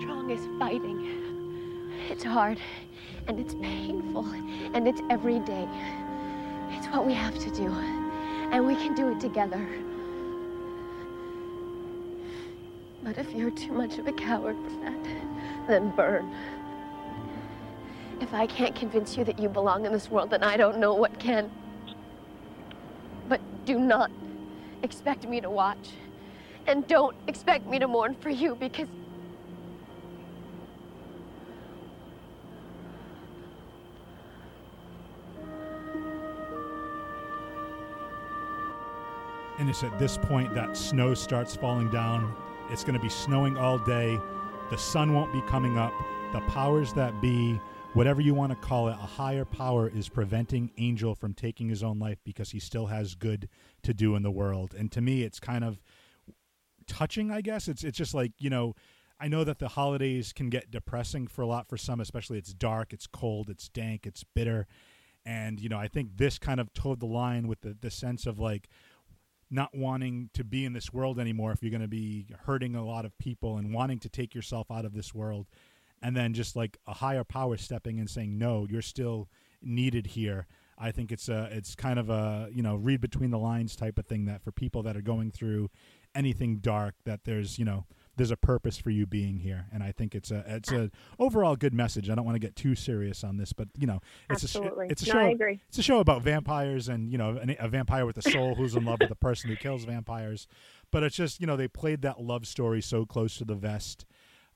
[0.00, 1.90] Strong is fighting.
[2.08, 2.60] It's hard,
[3.26, 4.24] and it's painful,
[4.72, 5.68] and it's every day.
[6.70, 7.72] It's what we have to do,
[8.52, 9.66] and we can do it together.
[13.02, 15.04] But if you're too much of a coward for that,
[15.66, 16.32] then burn.
[18.20, 20.94] If I can't convince you that you belong in this world, then I don't know
[20.94, 21.50] what can.
[23.28, 24.10] But do not
[24.82, 25.90] expect me to watch.
[26.66, 28.88] And don't expect me to mourn for you because
[39.58, 42.32] And it's at this point that snow starts falling down.
[42.70, 44.20] It's going to be snowing all day.
[44.70, 45.92] The sun won't be coming up.
[46.32, 47.60] The powers that be,
[47.98, 51.82] whatever you want to call it, a higher power is preventing Angel from taking his
[51.82, 53.48] own life because he still has good
[53.82, 54.72] to do in the world.
[54.72, 55.82] And to me, it's kind of
[56.86, 57.66] touching, I guess.
[57.66, 58.76] It's it's just like, you know,
[59.18, 62.54] I know that the holidays can get depressing for a lot for some, especially it's
[62.54, 64.68] dark, it's cold, it's dank, it's bitter.
[65.26, 68.26] And, you know, I think this kind of towed the line with the, the sense
[68.26, 68.68] of like
[69.50, 72.84] not wanting to be in this world anymore if you're going to be hurting a
[72.84, 75.48] lot of people and wanting to take yourself out of this world
[76.02, 79.28] and then just like a higher power stepping and saying no you're still
[79.62, 80.46] needed here
[80.78, 83.98] i think it's a it's kind of a you know read between the lines type
[83.98, 85.68] of thing that for people that are going through
[86.14, 87.84] anything dark that there's you know
[88.16, 91.54] there's a purpose for you being here and i think it's a it's a overall
[91.54, 94.42] good message i don't want to get too serious on this but you know it's
[94.42, 94.86] Absolutely.
[94.86, 95.60] a sh- it's a No, show I agree.
[95.68, 98.84] it's a show about vampires and you know a vampire with a soul who's in
[98.84, 100.48] love with the person who kills vampires
[100.90, 104.04] but it's just you know they played that love story so close to the vest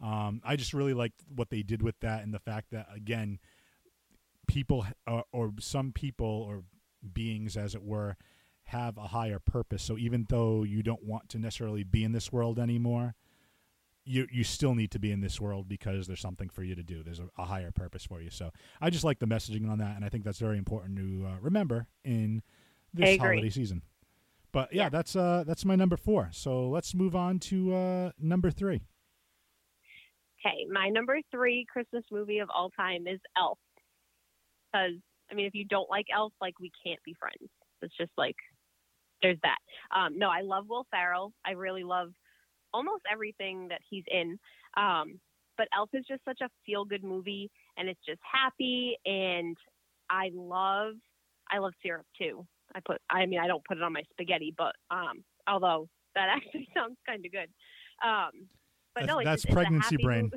[0.03, 3.39] um, i just really liked what they did with that and the fact that again
[4.47, 6.65] people uh, or some people or
[7.13, 8.17] beings as it were
[8.65, 12.33] have a higher purpose so even though you don't want to necessarily be in this
[12.33, 13.15] world anymore
[14.05, 16.83] you you still need to be in this world because there's something for you to
[16.83, 17.05] do.
[17.05, 18.31] There's a, a higher purpose for you.
[18.31, 21.25] So I just like the messaging on that, and I think that's very important to
[21.25, 22.43] uh, remember in
[22.93, 23.83] this holiday season.
[24.51, 24.89] But yeah, Yeah.
[24.89, 26.31] that's uh that's my number four.
[26.33, 28.83] So let's move on to uh, number three.
[30.45, 33.59] Okay, my number three Christmas movie of all time is Elf.
[34.73, 34.99] Because
[35.31, 37.51] I mean, if you don't like Elf, like we can't be friends.
[37.81, 38.37] It's just like
[39.23, 39.59] there's that.
[39.97, 41.33] Um, no, I love Will Ferrell.
[41.45, 42.09] I really love
[42.75, 44.39] almost everything that he's in.
[44.77, 45.21] Um,
[45.57, 48.97] but Elf is just such a feel good movie, and it's just happy.
[49.07, 49.57] And
[50.11, 50.95] I love,
[51.51, 52.47] I love syrup too.
[52.75, 56.29] I put, I mean, I don't put it on my spaghetti, but um, although that
[56.37, 57.49] actually sounds kind of good.
[58.05, 58.49] Um,
[58.95, 60.31] but That's- no, it's, that's it's pregnancy happy brain.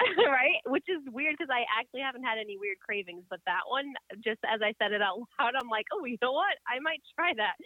[0.18, 0.60] right?
[0.66, 3.92] Which is weird because I actually haven't had any weird cravings, but that one,
[4.24, 6.56] just as I said it out loud, I'm like, oh, you know what?
[6.66, 7.56] I might try that.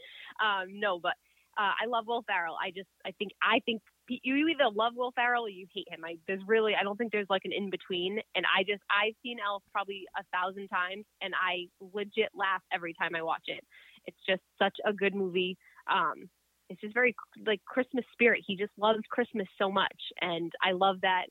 [0.43, 1.15] Um, no, but
[1.57, 2.57] uh, I love Will Ferrell.
[2.61, 6.05] I just, I think, I think you either love Will Ferrell or you hate him.
[6.05, 8.19] I there's really, I don't think there's like an in between.
[8.35, 12.95] And I just, I've seen Elf probably a thousand times, and I legit laugh every
[12.95, 13.63] time I watch it.
[14.07, 15.57] It's just such a good movie.
[15.91, 16.29] Um,
[16.69, 17.15] it's just very
[17.47, 18.43] like Christmas spirit.
[18.47, 21.27] He just loves Christmas so much, and I love that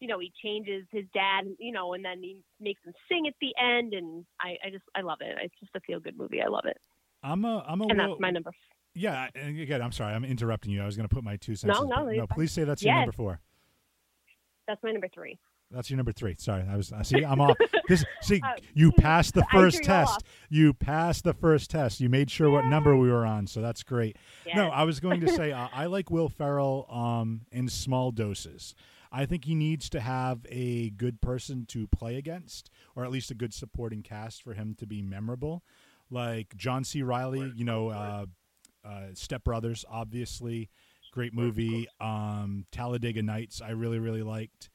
[0.00, 3.34] you know, he changes his dad, you know, and then he makes him sing at
[3.40, 5.36] the end, and I, I just, I love it.
[5.42, 6.40] It's just a feel good movie.
[6.40, 6.76] I love it,
[7.22, 8.50] I'm a I'm a and that's my number.
[8.94, 9.28] yeah.
[9.34, 10.82] And again, I'm sorry, I'm interrupting you.
[10.82, 11.76] I was going to put my two cents.
[11.76, 12.26] No, in, no, no.
[12.26, 12.36] fine.
[12.36, 13.40] Please say that's your number four.
[14.66, 15.38] That's my number three.
[15.70, 16.34] That's your number three.
[16.38, 16.92] Sorry, I was.
[16.92, 17.22] I see.
[17.24, 17.56] I'm off.
[17.88, 20.12] This, see, Uh, you passed the first test.
[20.16, 20.22] off.
[20.48, 22.00] You passed the first test.
[22.00, 24.16] You made sure what number we were on, so that's great.
[24.54, 28.74] No, I was going to say uh, I like Will Ferrell um, in small doses.
[29.12, 33.30] I think he needs to have a good person to play against, or at least
[33.30, 35.62] a good supporting cast for him to be memorable.
[36.10, 37.02] Like John C.
[37.02, 38.26] Reilly, you know, uh,
[38.84, 40.70] uh, Step Brothers, obviously,
[41.12, 41.86] great movie.
[42.00, 44.70] Um, Talladega Nights, I really, really liked.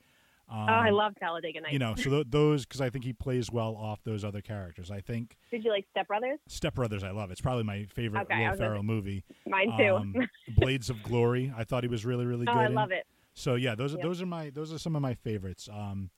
[0.50, 1.74] Um, oh, I love Talladega Nights.
[1.74, 4.92] you know, so th- those because I think he plays well off those other characters.
[4.92, 6.40] I think Did you like Step Brothers?
[6.48, 7.32] Step Brothers, I love.
[7.32, 9.24] It's probably my favorite Okay, Will Ferrell movie.
[9.48, 9.96] Mine too.
[9.96, 10.16] Um,
[10.58, 12.60] Blades of Glory, I thought he was really, really oh, good.
[12.60, 12.74] I in.
[12.74, 13.06] love it.
[13.34, 15.68] So yeah, those are those are my those are some of my favorites.
[15.72, 16.12] Um,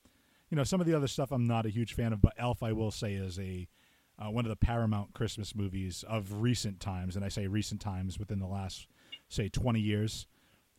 [0.49, 2.61] you know, some of the other stuff I'm not a huge fan of, but Elf
[2.61, 3.67] I will say is a
[4.17, 8.17] uh, one of the Paramount Christmas movies of recent times, and I say recent times
[8.17, 8.88] within the last
[9.27, 10.27] say 20 years,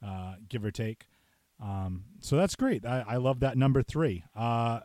[0.04, 1.06] uh, give or take.
[1.62, 2.84] Um, so that's great.
[2.84, 4.24] I, I love that number three.
[4.34, 4.80] Uh,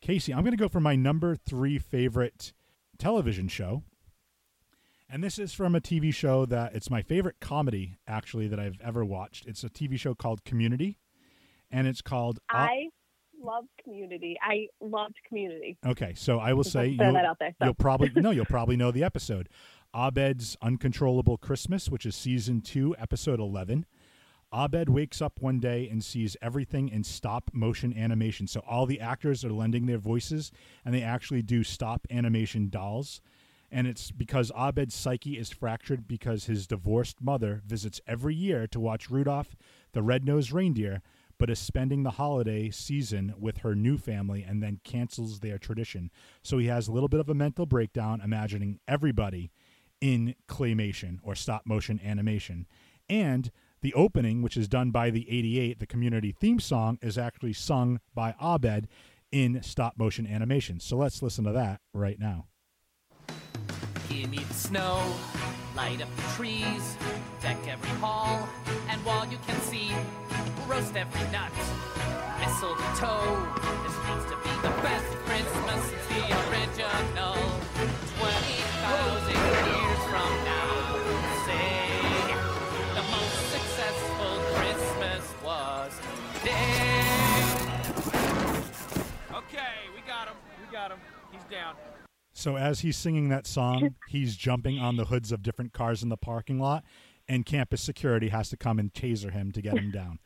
[0.00, 2.52] Casey, I'm going to go for my number three favorite
[2.98, 3.84] television show.
[5.08, 8.80] And this is from a TV show that it's my favorite comedy, actually, that I've
[8.82, 9.46] ever watched.
[9.46, 10.98] It's a TV show called Community,
[11.70, 12.38] and it's called.
[12.48, 12.88] I
[13.38, 14.38] loved Community.
[14.42, 15.76] I loved Community.
[15.84, 17.54] okay, so I will say want to throw you'll, that out there.
[17.58, 17.64] So.
[17.66, 19.50] you'll probably no, you'll probably know the episode.
[19.94, 23.84] Abed's Uncontrollable Christmas, which is season two, episode eleven.
[24.52, 28.46] Abed wakes up one day and sees everything in stop motion animation.
[28.46, 30.52] So all the actors are lending their voices,
[30.84, 33.20] and they actually do stop animation dolls.
[33.70, 38.78] And it's because Abed's psyche is fractured because his divorced mother visits every year to
[38.80, 39.56] watch Rudolph
[39.92, 41.02] the Red-Nosed Reindeer,
[41.38, 46.10] but is spending the holiday season with her new family and then cancels their tradition.
[46.42, 49.50] So he has a little bit of a mental breakdown, imagining everybody
[50.00, 52.66] in claymation or stop motion animation.
[53.08, 53.50] And
[53.82, 58.00] the opening, which is done by the 88, the community theme song, is actually sung
[58.14, 58.88] by Abed
[59.30, 60.80] in stop motion animation.
[60.80, 62.46] So let's listen to that right now.
[64.50, 65.02] Snow,
[65.74, 66.96] light up the trees,
[67.40, 68.48] deck every hall,
[68.88, 69.00] and
[69.32, 69.90] you can see,
[70.68, 71.50] roast every nut.
[72.40, 73.48] Mistletoe,
[73.82, 77.51] this needs to be the best Christmas since the original.
[91.62, 91.76] Down.
[92.32, 96.08] So as he's singing that song, he's jumping on the hoods of different cars in
[96.08, 96.84] the parking lot,
[97.28, 100.18] and campus security has to come and taser him to get him down.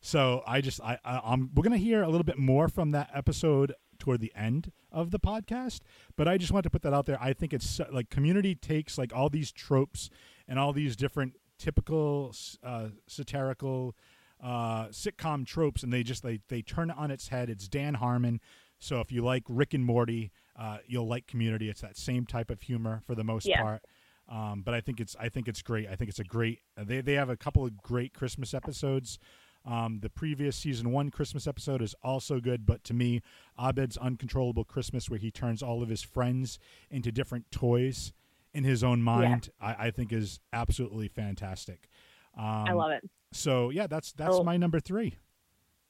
[0.00, 3.10] So I just I, I I'm we're gonna hear a little bit more from that
[3.12, 5.80] episode toward the end of the podcast,
[6.16, 7.18] but I just want to put that out there.
[7.20, 10.08] I think it's like Community takes like all these tropes
[10.46, 13.96] and all these different typical uh, satirical
[14.40, 17.50] uh, sitcom tropes, and they just they they turn it on its head.
[17.50, 18.40] It's Dan Harmon.
[18.78, 21.68] So if you like Rick and Morty, uh, you'll like Community.
[21.70, 23.62] It's that same type of humor for the most Yeah.
[23.62, 23.82] part.
[24.28, 25.88] Um, but I think it's I think it's great.
[25.88, 26.60] I think it's a great.
[26.76, 29.18] They they have a couple of great Christmas episodes.
[29.64, 33.22] Um, the previous season one Christmas episode is also good, but to me,
[33.60, 36.58] Abed's Uncontrollable Christmas, where he turns all of his friends
[36.90, 38.12] into different toys
[38.54, 41.88] in his own mind, I, I think is absolutely fantastic.
[42.36, 43.08] Um, I love it.
[43.32, 44.44] So yeah, that's that's Oh.
[44.44, 45.16] my number three.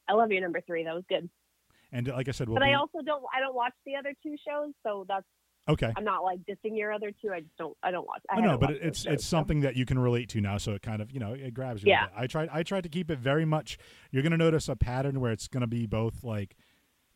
[0.08, 0.84] I love your number three.
[0.84, 1.28] That was good.
[1.92, 3.24] And like I said, we'll but be, I also don't.
[3.34, 5.24] I don't watch the other two shows, so that's.
[5.68, 5.92] okay.
[5.96, 7.30] I'm not like dissing your other two.
[7.32, 7.76] I just don't.
[7.82, 8.20] I don't watch.
[8.30, 9.38] I know, but it's those it's so.
[9.38, 11.82] something that you can relate to now, so it kind of you know it grabs
[11.82, 11.90] you.
[11.90, 12.08] Yeah.
[12.16, 13.78] I tried I tried to keep it very much.
[14.10, 16.56] You're gonna notice a pattern where it's gonna be both like,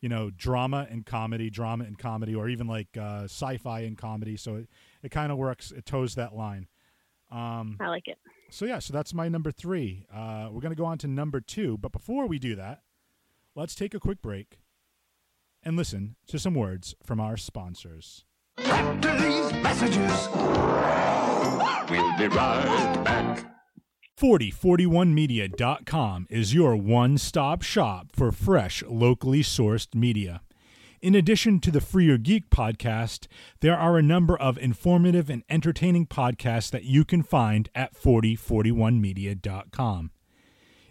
[0.01, 4.37] you know, drama and comedy, drama and comedy, or even like uh, sci-fi and comedy.
[4.37, 4.69] So it,
[5.03, 5.71] it kind of works.
[5.71, 6.67] It toes that line.
[7.31, 8.17] Um, I like it.
[8.49, 10.07] so yeah, so that's my number three.
[10.11, 12.81] Uh, we're gonna go on to number two, but before we do that,
[13.55, 14.57] let's take a quick break
[15.63, 18.25] and listen to some words from our sponsors.
[18.57, 20.27] After these messages,
[21.89, 23.45] we'll be right back.
[24.19, 30.41] 4041media.com is your one stop shop for fresh, locally sourced media.
[31.01, 33.27] In addition to the Free Your Geek podcast,
[33.59, 40.11] there are a number of informative and entertaining podcasts that you can find at 4041media.com.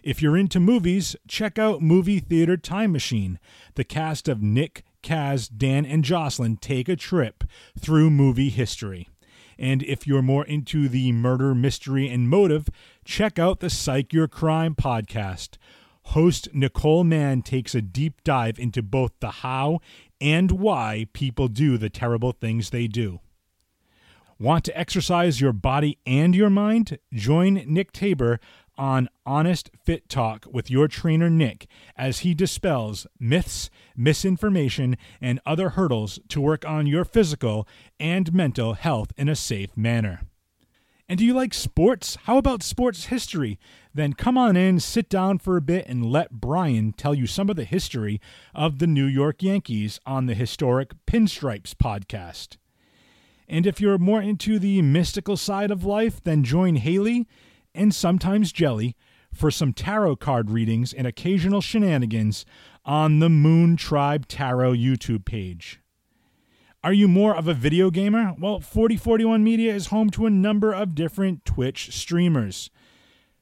[0.03, 3.39] If you're into movies, check out Movie Theater Time Machine.
[3.75, 7.45] The cast of Nick, Kaz, Dan, and Jocelyn take a trip
[7.79, 9.07] through movie history.
[9.57, 12.67] And if you're more into the murder, mystery, and motive,
[13.05, 15.55] check out the Psych Your Crime podcast.
[16.07, 19.79] Host Nicole Mann takes a deep dive into both the how
[20.19, 23.21] and why people do the terrible things they do.
[24.39, 26.97] Want to exercise your body and your mind?
[27.13, 28.41] Join Nick Tabor
[28.77, 35.69] on Honest Fit Talk with your trainer Nick as he dispels myths, misinformation, and other
[35.69, 37.67] hurdles to work on your physical
[37.99, 40.21] and mental health in a safe manner.
[41.09, 42.17] And do you like sports?
[42.23, 43.59] How about sports history?
[43.93, 47.49] Then come on in, sit down for a bit, and let Brian tell you some
[47.49, 48.21] of the history
[48.55, 52.57] of the New York Yankees on the historic Pinstripes podcast.
[53.47, 57.27] And if you're more into the mystical side of life, then join Haley
[57.73, 58.95] and sometimes Jelly
[59.33, 62.45] for some tarot card readings and occasional shenanigans
[62.85, 65.79] on the Moon Tribe Tarot YouTube page.
[66.83, 68.35] Are you more of a video gamer?
[68.37, 72.69] Well, 4041 Media is home to a number of different Twitch streamers.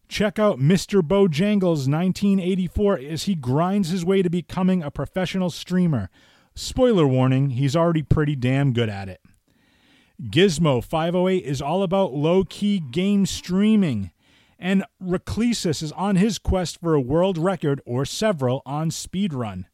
[0.08, 1.02] Check out Mr.
[1.02, 6.10] Bojangles 1984 as he grinds his way to becoming a professional streamer.
[6.54, 9.22] Spoiler warning, he's already pretty damn good at it.
[10.22, 14.11] Gizmo 508 is all about low key game streaming.
[14.64, 19.66] And Reclesis is on his quest for a world record or several on speedrun.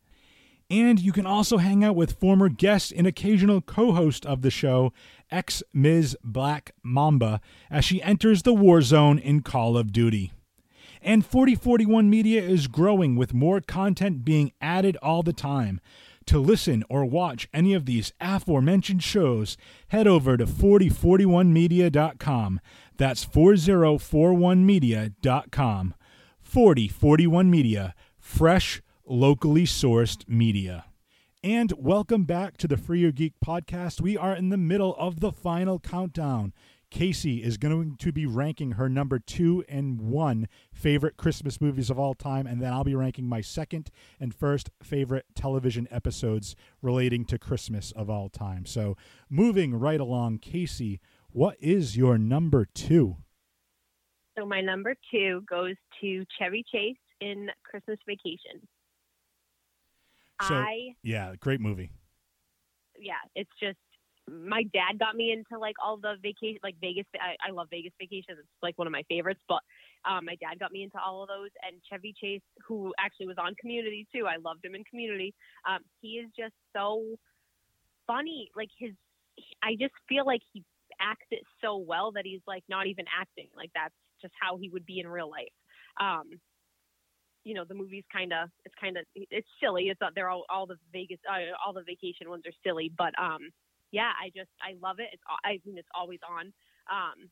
[0.69, 4.49] And you can also hang out with former guest and occasional co host of the
[4.49, 4.93] show,
[5.29, 6.15] ex Ms.
[6.23, 10.31] Black Mamba, as she enters the war zone in Call of Duty.
[11.01, 15.81] And 4041 Media is growing with more content being added all the time.
[16.27, 19.55] To listen or watch any of these aforementioned shows,
[19.87, 22.59] head over to 4041media.com.
[22.97, 25.93] That's 4041media.com.
[26.41, 30.85] 4041 Media, fresh, locally sourced media.
[31.43, 34.01] And welcome back to the Free Your Geek podcast.
[34.01, 36.53] We are in the middle of the final countdown.
[36.89, 41.99] Casey is going to be ranking her number two and one favorite Christmas movies of
[41.99, 47.25] all time, and then I'll be ranking my second and first favorite television episodes relating
[47.25, 48.65] to Christmas of all time.
[48.65, 48.97] So,
[49.29, 50.99] moving right along, Casey,
[51.31, 53.17] what is your number two?
[54.37, 58.67] So my number two goes to Chevy Chase in Christmas Vacation.
[60.41, 61.91] So, I yeah, great movie.
[62.99, 63.77] yeah, it's just
[64.29, 67.05] my dad got me into like all the vacation, like Vegas.
[67.15, 68.37] I, I love Vegas vacations.
[68.39, 69.39] It's like one of my favorites.
[69.47, 69.61] But
[70.07, 71.49] um, my dad got me into all of those.
[71.65, 75.33] And Chevy Chase, who actually was on Community too, I loved him in Community.
[75.67, 77.03] Um, he is just so
[78.05, 78.51] funny.
[78.55, 78.91] Like his,
[79.63, 80.63] I just feel like he
[81.01, 83.47] acts it so well that he's like not even acting.
[83.55, 85.53] Like that's just how he would be in real life.
[85.99, 86.39] Um,
[87.43, 89.85] you know the movie's kind of it's kind of it's silly.
[89.85, 93.13] It's not they're all all the vegas uh, all the vacation ones are silly but
[93.17, 93.39] um
[93.91, 95.07] yeah i just i love it.
[95.13, 96.47] It's i mean it's always on.
[96.91, 97.29] Um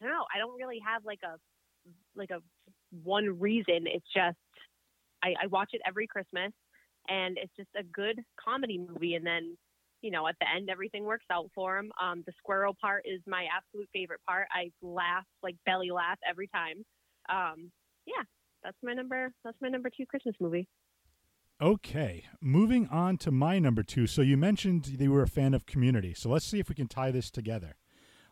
[0.00, 0.26] i don't know.
[0.34, 1.38] I don't really have like a
[2.14, 2.40] like a
[3.02, 3.86] one reason.
[3.86, 4.36] It's just
[5.22, 6.52] i i watch it every christmas
[7.08, 9.56] and it's just a good comedy movie and then
[10.02, 13.20] you know at the end everything works out for him um the squirrel part is
[13.26, 16.84] my absolute favorite part i laugh like belly laugh every time
[17.28, 17.70] um
[18.06, 18.22] yeah
[18.62, 20.66] that's my number that's my number two christmas movie
[21.62, 24.06] Okay, moving on to my number two.
[24.06, 26.14] So you mentioned you were a fan of Community.
[26.14, 27.76] So let's see if we can tie this together.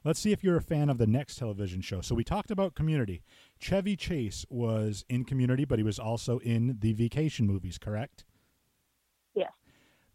[0.02, 2.00] Let's see if you're a fan of the next television show.
[2.00, 3.22] So we talked about Community.
[3.58, 8.24] Chevy Chase was in Community, but he was also in the Vacation movies, correct?
[9.34, 9.52] yes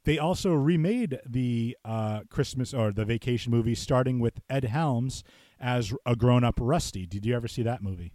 [0.05, 5.23] They also remade the uh, Christmas or the Vacation movie, starting with Ed Helms
[5.59, 7.05] as a grown-up Rusty.
[7.05, 8.13] Did you ever see that movie?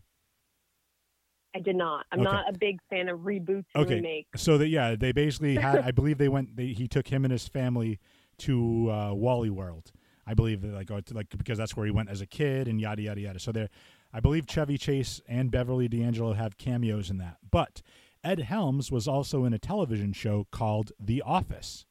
[1.57, 2.30] i did not i'm Okay.
[2.30, 5.80] not a big fan of reboots Okay, remakes so that yeah, they basically had.
[5.80, 6.57] I believe they went.
[6.57, 7.99] They, he took him and his family
[8.41, 9.91] to uh, Wally World.
[10.26, 13.01] I believe that like, like because that's where he went as a kid and yada
[13.01, 13.39] yada yada.
[13.41, 13.68] So there,
[14.12, 17.39] I believe Chevy Chase and Beverly D'Angelo have cameos in that.
[17.51, 17.80] But
[18.24, 21.86] Ed Helms was also in a television show called The Office.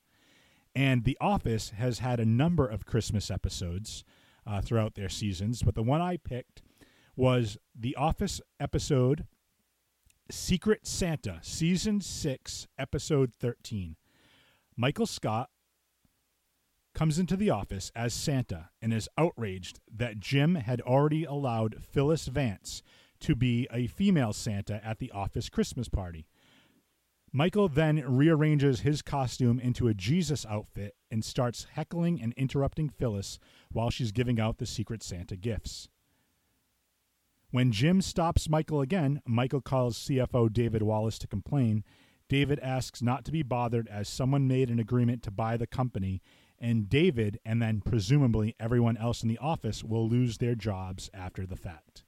[0.76, 4.04] And The Office has had a number of Christmas episodes
[4.46, 6.62] uh, throughout their seasons, but the one I picked
[7.16, 9.26] was The Office episode
[10.30, 13.96] Secret Santa, Season 6, Episode 13.
[14.76, 15.50] Michael Scott
[16.94, 22.28] comes into the office as Santa and is outraged that Jim had already allowed Phyllis
[22.28, 22.82] Vance
[23.22, 26.28] to be a female Santa at the office Christmas party.
[27.34, 33.38] Michael then rearranges his costume into a Jesus outfit and starts heckling and interrupting Phyllis
[33.72, 35.90] while she's giving out the Secret Santa gifts.
[37.52, 41.84] When Jim stops Michael again, Michael calls CFO David Wallace to complain.
[42.30, 46.22] David asks not to be bothered as someone made an agreement to buy the company,
[46.60, 51.46] and David and then presumably everyone else in the office will lose their jobs after
[51.46, 52.04] the fact.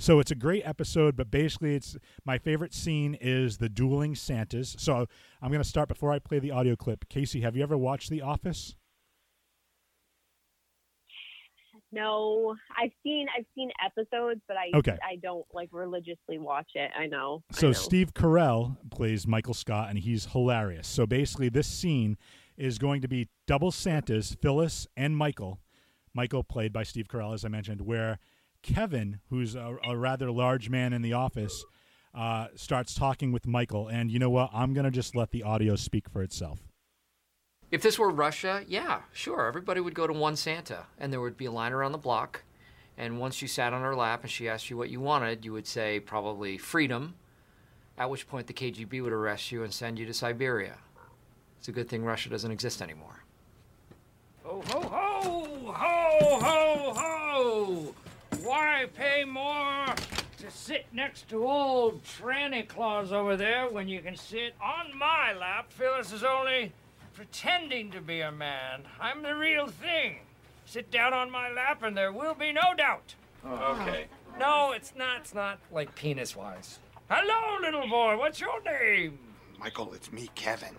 [0.00, 1.94] So it's a great episode, but basically, it's
[2.24, 4.74] my favorite scene is the dueling Santas.
[4.78, 5.06] So
[5.42, 7.06] I'm going to start before I play the audio clip.
[7.10, 8.76] Casey, have you ever watched The Office?
[11.92, 14.96] No, I've seen I've seen episodes, but I Okay.
[15.02, 16.90] I don't like religiously watch it.
[16.98, 17.42] I know.
[17.52, 17.72] I So know.
[17.74, 20.88] Steve Carell plays Michael Scott, and he's hilarious.
[20.88, 22.16] So basically, this scene
[22.56, 25.60] is going to be double Santas, Phyllis and Michael.
[26.14, 28.18] Michael played by Steve Carell, as I mentioned, where
[28.62, 31.64] Kevin, who's a, a rather large man in the office,
[32.14, 33.88] uh, starts talking with Michael.
[33.88, 34.50] And you know what?
[34.52, 36.60] I'm going to just let the audio speak for itself.
[37.70, 41.36] If this were Russia, yeah, sure, everybody would go to one Santa, and there would
[41.36, 42.42] be a line around the block.
[42.98, 45.52] And once you sat on her lap and she asked you what you wanted, you
[45.52, 47.14] would say probably freedom,
[47.96, 50.78] at which point the KGB would arrest you and send you to Siberia.
[51.58, 53.24] It's a good thing Russia doesn't exist anymore.
[54.42, 55.72] Ho, ho, ho!
[55.72, 57.94] Ho, ho, ho!
[58.50, 59.86] Why pay more
[60.38, 65.32] to sit next to old Tranny Claus over there when you can sit on my
[65.32, 65.70] lap?
[65.70, 66.72] Phyllis is only
[67.14, 68.82] pretending to be a man.
[69.00, 70.16] I'm the real thing.
[70.64, 73.14] Sit down on my lap and there will be no doubt.
[73.46, 74.06] Oh, Okay.
[74.36, 75.20] No, it's not.
[75.20, 76.80] It's not like penis wise.
[77.08, 78.16] Hello, little boy.
[78.16, 79.16] What's your name?
[79.60, 80.74] Michael, it's me, Kevin.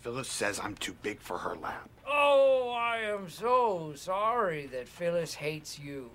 [0.00, 1.88] Phyllis says I'm too big for her lap.
[2.08, 6.10] Oh, I am so sorry that Phyllis hates you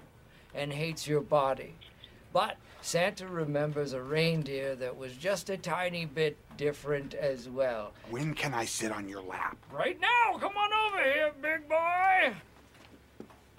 [0.54, 1.76] and hates your body.
[2.34, 7.94] But Santa remembers a reindeer that was just a tiny bit different as well.
[8.10, 9.58] When can I sit on your lap?
[9.72, 12.34] Right now, come on over here, big boy.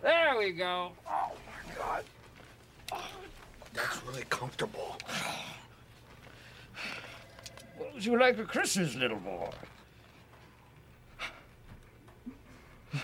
[0.03, 0.93] There we go.
[1.09, 2.05] Oh my god.
[2.93, 3.05] Oh,
[3.72, 4.97] that's really comfortable.
[7.78, 9.51] What would you like for Christmas, little boy?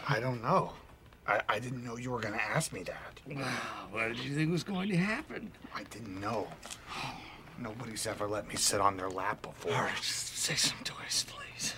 [0.08, 0.72] I don't know.
[1.28, 3.20] I, I didn't know you were gonna ask me that.
[3.28, 3.44] Well,
[3.90, 5.52] What did you think was going to happen?
[5.74, 6.48] I didn't know.
[7.60, 9.74] Nobody's ever let me sit on their lap before.
[9.74, 11.74] All right, just say some toys, please.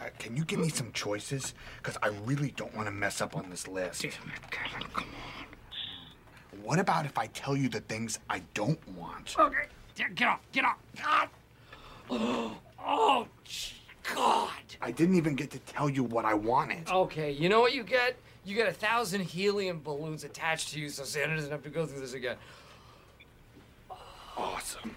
[0.00, 1.54] Uh, can you give me some choices?
[1.78, 4.02] Because I really don't want to mess up on this list.
[4.02, 6.60] Kevin, come on.
[6.62, 9.34] What about if I tell you the things I don't want?
[9.38, 9.64] Okay,
[9.94, 10.76] get get off, get off.
[11.02, 11.28] Ah.
[12.10, 13.26] Oh, oh,
[14.14, 14.50] God.
[14.82, 16.90] I didn't even get to tell you what I wanted.
[16.90, 18.16] Okay, you know what you get?
[18.44, 21.86] You get a thousand helium balloons attached to you so Santa doesn't have to go
[21.86, 22.36] through this again.
[24.36, 24.94] Awesome.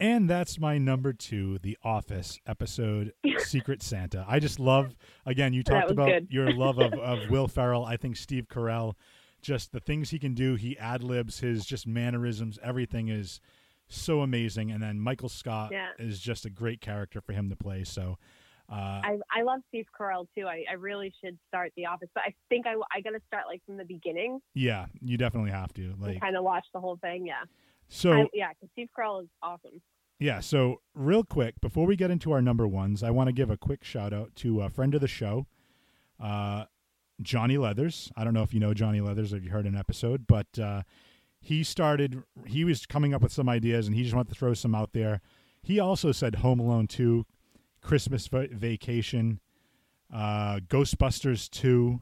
[0.00, 4.24] And that's my number two, The Office episode, Secret Santa.
[4.28, 4.94] I just love,
[5.26, 6.28] again, you talked about good.
[6.30, 7.84] your love of, of Will Ferrell.
[7.84, 8.94] I think Steve Carell,
[9.42, 13.40] just the things he can do, he ad libs, his just mannerisms, everything is
[13.88, 14.70] so amazing.
[14.70, 15.88] And then Michael Scott Yeah.
[15.98, 17.82] is just a great character for him to play.
[17.82, 18.18] So,
[18.70, 20.46] uh, I, I love Steve Carell too.
[20.46, 23.44] I, I really should start The Office, but I think I, I got to start
[23.46, 25.94] like from the beginning yeah, you definitely have to.
[25.98, 27.26] Like, kind of watch the whole thing.
[27.26, 27.44] Yeah.
[27.88, 28.12] so.
[28.12, 29.80] I, yeah, because Steve Carell is awesome.
[30.18, 33.50] Yeah, so real quick, before we get into our number ones, I want to give
[33.50, 35.46] a quick shout out to a friend of the show,
[36.20, 36.64] uh,
[37.22, 38.10] Johnny Leathers.
[38.16, 40.58] I don't know if you know Johnny Leathers or if you heard an episode, but
[40.60, 40.82] uh,
[41.40, 44.54] he started, he was coming up with some ideas and he just wanted to throw
[44.54, 45.20] some out there.
[45.62, 47.24] He also said Home Alone 2,
[47.88, 49.40] Christmas Va- Vacation,
[50.12, 51.98] uh, Ghostbusters 2.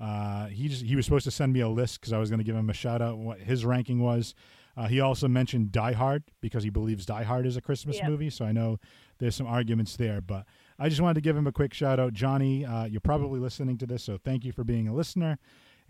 [0.00, 2.38] Uh, he just, he was supposed to send me a list because I was going
[2.38, 4.34] to give him a shout out what his ranking was.
[4.74, 8.08] Uh, he also mentioned Die Hard because he believes Die Hard is a Christmas Yep.
[8.08, 8.30] movie.
[8.30, 8.78] So I know
[9.18, 10.46] there's some arguments there, but
[10.78, 12.64] I just wanted to give him a quick shout out, Johnny.
[12.64, 15.38] Uh, you're probably listening to this, so thank you for being a listener,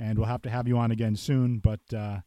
[0.01, 1.59] and we'll have to have you on again soon.
[1.61, 2.21] But uh,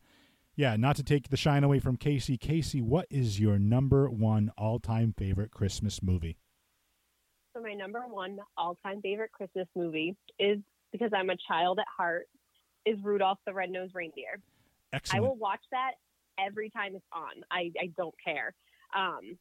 [0.55, 2.37] yeah, not to take the shine away from Casey.
[2.37, 6.37] Casey, what is your number one all-time favorite Christmas movie?
[7.55, 10.59] So my number one all-time favorite Christmas movie is
[10.91, 12.27] because I'm a child at heart
[12.85, 14.41] is Rudolph the Red-Nosed Reindeer.
[14.91, 15.23] Excellent.
[15.23, 15.91] I will watch that
[16.37, 17.43] every time it's on.
[17.49, 18.53] I, I don't care.
[18.95, 19.37] Um,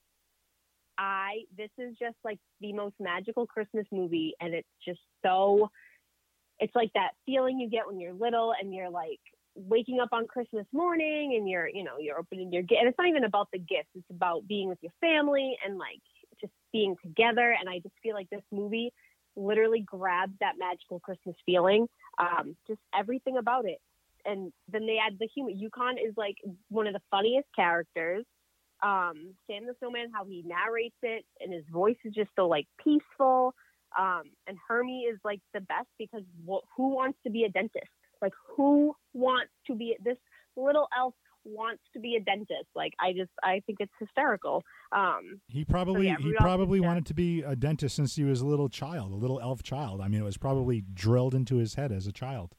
[0.96, 5.70] I this is just like the most magical Christmas movie, and it's just so.
[6.60, 9.18] It's like that feeling you get when you're little, and you're like
[9.56, 12.80] waking up on Christmas morning, and you're you know you're opening your gift.
[12.80, 16.00] And it's not even about the gifts; it's about being with your family and like
[16.75, 17.57] being together.
[17.59, 18.93] And I just feel like this movie
[19.37, 21.87] literally grabs that magical Christmas feeling.
[22.18, 23.79] Um, just everything about it.
[24.27, 25.51] And then they add the humor.
[25.51, 26.37] Yukon is like
[26.68, 28.25] one of the funniest characters.
[28.83, 32.66] Um, Sam the Snowman, how he narrates it, and his voice is just so like
[32.83, 33.55] peaceful.
[33.99, 37.87] Um, and Hermie is like the best because wh- who wants to be a dentist?
[38.20, 40.18] Like who wants to be this
[40.57, 41.14] little elf
[41.45, 42.68] wants to be a dentist?
[42.74, 44.62] Like I just I think it's hysterical.
[44.92, 48.47] Um, He probably yeah, he probably wanted to be a dentist since he was a
[48.47, 50.01] little child, a little elf child.
[50.01, 52.55] I mean, it was probably drilled into his head as a child.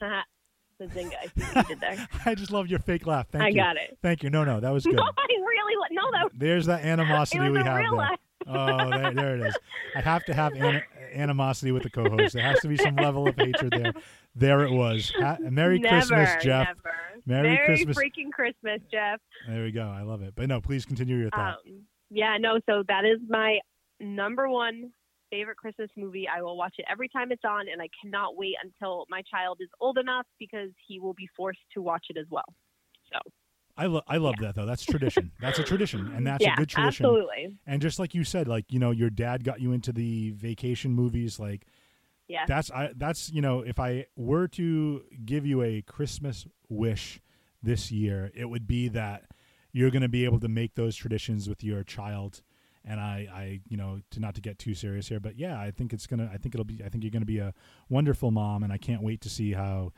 [0.00, 2.08] the Zynga I see what you did there.
[2.26, 3.28] I just love your fake laugh.
[3.30, 3.56] Thank you I you.
[3.56, 3.98] got it.
[4.02, 4.30] Thank you.
[4.30, 4.94] No, no, that was good.
[4.96, 7.90] No, I really no that There's that animosity It was we have there.
[7.92, 8.18] laugh.
[8.44, 9.56] Oh, there, there it is.
[9.94, 10.82] I have to have an-
[11.14, 12.34] animosity with the co-host.
[12.34, 13.92] There has to be some level of hatred there.
[14.34, 15.12] There it was.
[15.20, 16.66] Ha- Merry never, Christmas, Jeff.
[16.66, 16.91] Never.
[17.26, 17.96] Merry Christmas.
[17.96, 19.20] freaking Christmas, Jeff.
[19.48, 19.82] There we go.
[19.88, 20.34] I love it.
[20.34, 21.58] But no, please continue your thought.
[21.66, 23.58] Um, yeah, no, so that is my
[24.00, 24.90] number one
[25.30, 26.26] favorite Christmas movie.
[26.28, 29.58] I will watch it every time it's on, and I cannot wait until my child
[29.60, 32.44] is old enough because he will be forced to watch it as well.
[33.10, 33.18] So,
[33.76, 34.66] I love I love that though.
[34.66, 35.32] That's tradition.
[35.40, 37.06] That's a tradition, and that's Yeah, a good tradition.
[37.06, 37.56] absolutely.
[37.66, 40.92] And just like you said, like you know, your dad got you into the vacation
[40.92, 41.38] movies.
[41.38, 41.66] Like
[42.28, 42.44] yeah.
[42.46, 47.20] that's I that's you know, if I were to give you a Christmas wish
[47.62, 49.24] this year, it would be that
[49.72, 52.42] you're going to be able to make those traditions with your child.
[52.84, 55.70] And I, I, you know, to not to get too serious here, but yeah, I
[55.70, 56.28] think it's gonna.
[56.32, 56.82] I think it'll be.
[56.84, 57.54] I think you're gonna be a
[57.88, 59.92] wonderful mom, and I can't wait to see how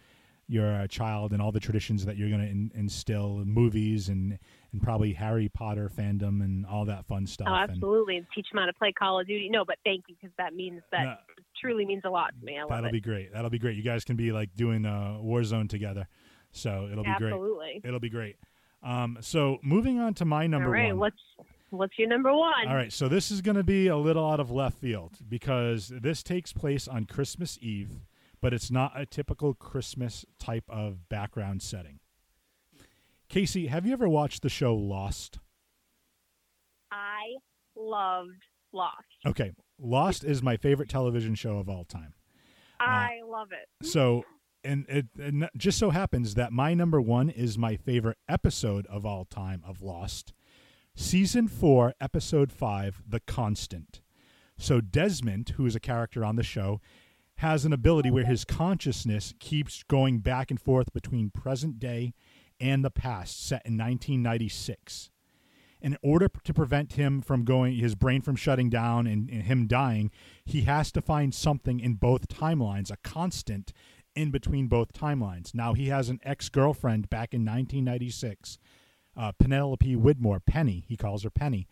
[0.47, 4.09] your uh, child and all the traditions that you're going to in, instill in movies
[4.09, 4.39] and
[4.72, 7.49] and probably Harry Potter fandom and all that fun stuff.
[7.51, 8.16] Oh, absolutely.
[8.16, 9.49] And teach him how to play Call of Duty.
[9.49, 11.16] No, but thank you because that means that No.
[11.65, 12.59] Truly means a lot to me.
[12.59, 12.93] I love that'll it.
[12.93, 13.33] be great.
[13.33, 13.77] That'll be great.
[13.77, 16.07] You guys can be like doing uh, Warzone together,
[16.53, 17.81] so it'll be Absolutely.
[17.81, 17.89] great.
[17.89, 18.37] It'll be great.
[18.83, 20.99] Um, so moving on to my number All right, one.
[20.99, 22.69] what's what's your number one?
[22.69, 25.91] All right, so this is going to be a little out of left field because
[26.03, 28.01] this takes place on Christmas Eve,
[28.43, 32.01] but it's not a typical Christmas type of background setting.
[33.29, 35.39] Casey, have you ever watched the show Lost?
[36.93, 37.37] I
[37.75, 38.43] loved
[38.73, 38.97] Lost.
[39.27, 39.53] Okay,
[39.85, 42.14] Lost is my favorite television show of all time.
[42.80, 43.87] Uh, I love it.
[43.87, 44.24] So,
[44.62, 49.05] and it and just so happens that my number one is my favorite episode of
[49.05, 50.32] all time of Lost,
[50.97, 54.01] season four, episode five, The Constant.
[54.57, 56.80] So Desmond, who is a character on the show,
[57.39, 62.14] has an ability where his consciousness keeps going back and forth between present day
[62.61, 65.11] and the past, set in 1996
[65.85, 69.66] in order to prevent him from going his brain from shutting down and, and, him
[69.66, 70.11] dying
[70.43, 73.70] he has to find something in both timelines a constant
[74.16, 75.55] in between both timelines.
[75.55, 78.59] Now he has an ex-girlfriend back in 1996
[79.16, 81.68] uh, penelope widmore penny he calls her penny.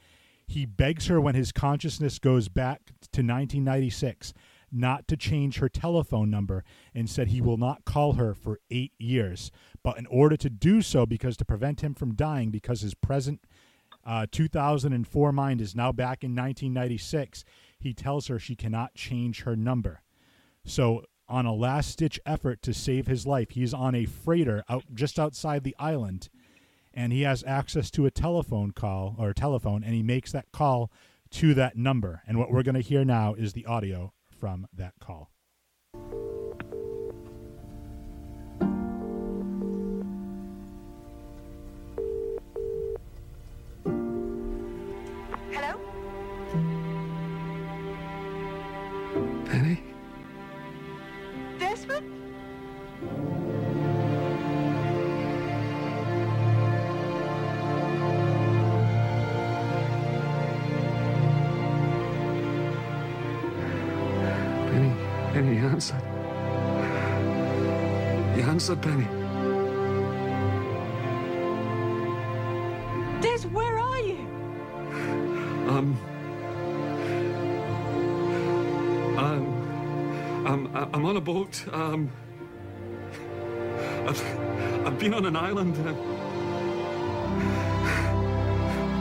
[0.47, 4.35] He begs her when his consciousness goes back to 1996
[4.73, 8.93] not to change her telephone number and said he will not call her for eight
[8.99, 9.51] years.
[9.83, 13.47] But in order to do so because to prevent him from dying because his present
[14.05, 17.45] uh, 2004 mind is now back in 1996.
[17.79, 20.03] He tells her she cannot change her number.
[20.65, 24.85] So, on a last ditch effort to save his life, he's on a freighter out
[24.93, 26.29] just outside the island,
[26.93, 30.91] and he has access to a telephone call or telephone, and he makes that call
[31.31, 32.23] to that number.
[32.27, 35.31] And what we're going to hear now is the audio from that call.
[65.83, 66.03] Answered.
[68.37, 69.07] You answered, Penny.
[73.21, 74.19] Des, where are you?
[75.69, 75.97] Um.
[79.19, 79.45] Um.
[80.47, 81.65] Um, I'm on a boat.
[81.73, 82.11] Um.
[84.07, 84.21] I've,
[84.87, 85.77] I've been on an island.
[85.87, 85.95] Uh,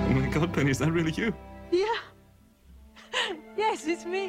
[0.08, 1.34] oh my God, Penny, is that really you?
[1.72, 1.86] Yeah.
[3.58, 4.21] yes, it's me.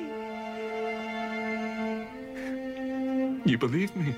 [3.63, 4.13] Believe me?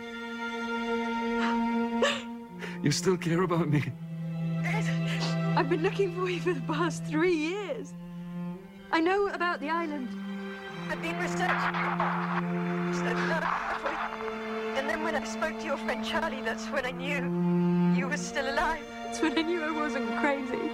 [2.83, 3.83] You still care about me?
[5.55, 7.93] I've been looking for you for the past three years.
[8.91, 10.09] I know about the island.
[10.89, 11.75] I've been researching.
[14.79, 17.21] And then when I spoke to your friend Charlie, that's when I knew
[17.99, 18.87] you were still alive.
[19.05, 20.65] That's when I knew I wasn't crazy.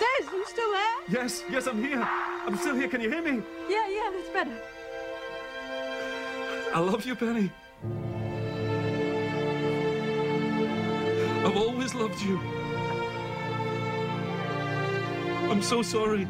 [0.00, 1.22] Des, you still there?
[1.22, 2.08] Yes, yes, I'm here.
[2.44, 2.88] I'm still here.
[2.88, 3.40] Can you hear me?
[3.68, 4.60] Yeah, yeah, that's better.
[6.72, 7.50] I love you, Penny.
[11.44, 12.38] I've always loved you.
[15.50, 16.28] I'm so sorry.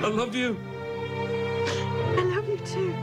[0.00, 0.56] I love you.
[2.16, 2.94] I love you too.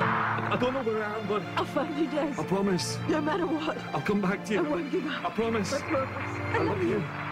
[0.00, 2.40] I don't know where I am, but I'll find you, Des.
[2.40, 2.98] I promise.
[3.10, 3.76] No matter what.
[3.92, 4.60] I'll come back to you.
[4.60, 5.26] I won't give up.
[5.26, 5.72] I promise.
[5.74, 6.08] I promise.
[6.54, 6.96] I love you.
[6.96, 7.27] and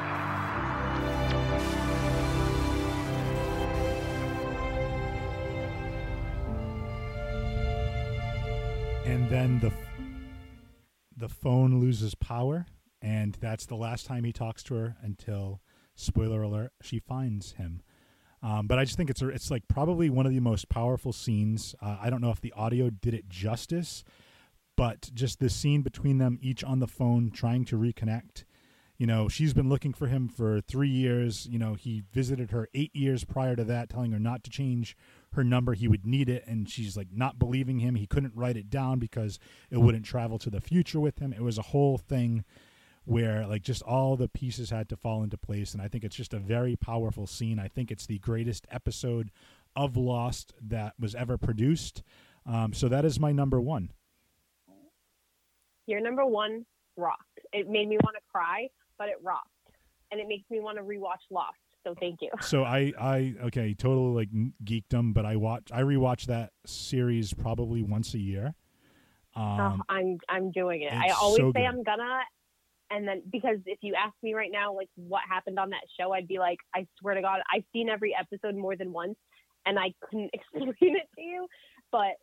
[9.37, 9.71] then the
[11.15, 12.65] the phone loses power,
[13.03, 15.61] and that's the last time he talks to her until
[15.95, 17.83] spoiler alert she finds him.
[18.43, 21.75] Um, but I just think it's it's like probably one of the most powerful scenes.
[21.83, 24.05] Uh, I don't know if the audio did it justice,
[24.75, 28.45] but just the scene between them each on the phone trying to reconnect.
[28.97, 31.47] You know, she's been looking for him for three years.
[31.47, 34.97] You know, he visited her eight years prior to that, telling her not to change
[35.37, 35.75] her number.
[35.75, 36.45] He would need it.
[36.47, 37.95] And she's like not believing him.
[37.95, 39.39] He couldn't write it down because
[39.71, 41.33] it wouldn't travel to the future with him.
[41.33, 42.45] It was a whole thing
[43.05, 45.73] where like just all the pieces had to fall into place.
[45.73, 47.59] And I think it's just a very powerful scene.
[47.59, 49.31] I think it's the greatest episode
[49.77, 52.03] of Lost that was ever produced.
[52.45, 53.91] Um, so that is my number one.
[55.87, 56.67] Your number one
[56.97, 57.41] rocked.
[57.53, 58.69] It made me want to cry,
[58.99, 59.49] but it rocked,
[60.11, 61.57] and it makes me want to rewatch Lost.
[61.87, 62.31] So thank you.
[62.41, 64.29] So I, I okay, total like
[64.65, 68.55] geekdom, but I watch, I rewatch that series probably once a year.
[69.37, 70.93] Um, oh, I'm I'm doing it.
[70.93, 71.67] I always so say good.
[71.67, 72.21] I'm gonna,
[72.91, 76.13] and then because if you ask me right now, like what happened on that show,
[76.13, 79.17] I'd be like, I swear to God, I've seen every episode more than once,
[79.65, 81.47] and I couldn't explain it to you.
[81.93, 82.15] But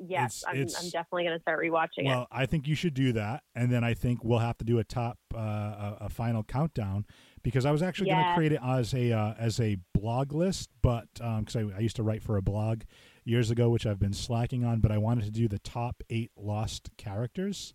[0.00, 2.16] yes, It's- I'm, it's- I'm definitely gonna start rewatching well, it.
[2.16, 4.80] Well, I think you should do that, and then I think we'll have to do
[4.80, 7.06] a top, uh, a, a final countdown
[7.42, 10.70] because I was actually going to create it as a uh, as a blog list,
[10.82, 12.82] but because I, I used to write for a blog
[13.24, 16.30] years ago, which I've been slacking on, but I wanted to do the top eight
[16.36, 17.74] lost characters.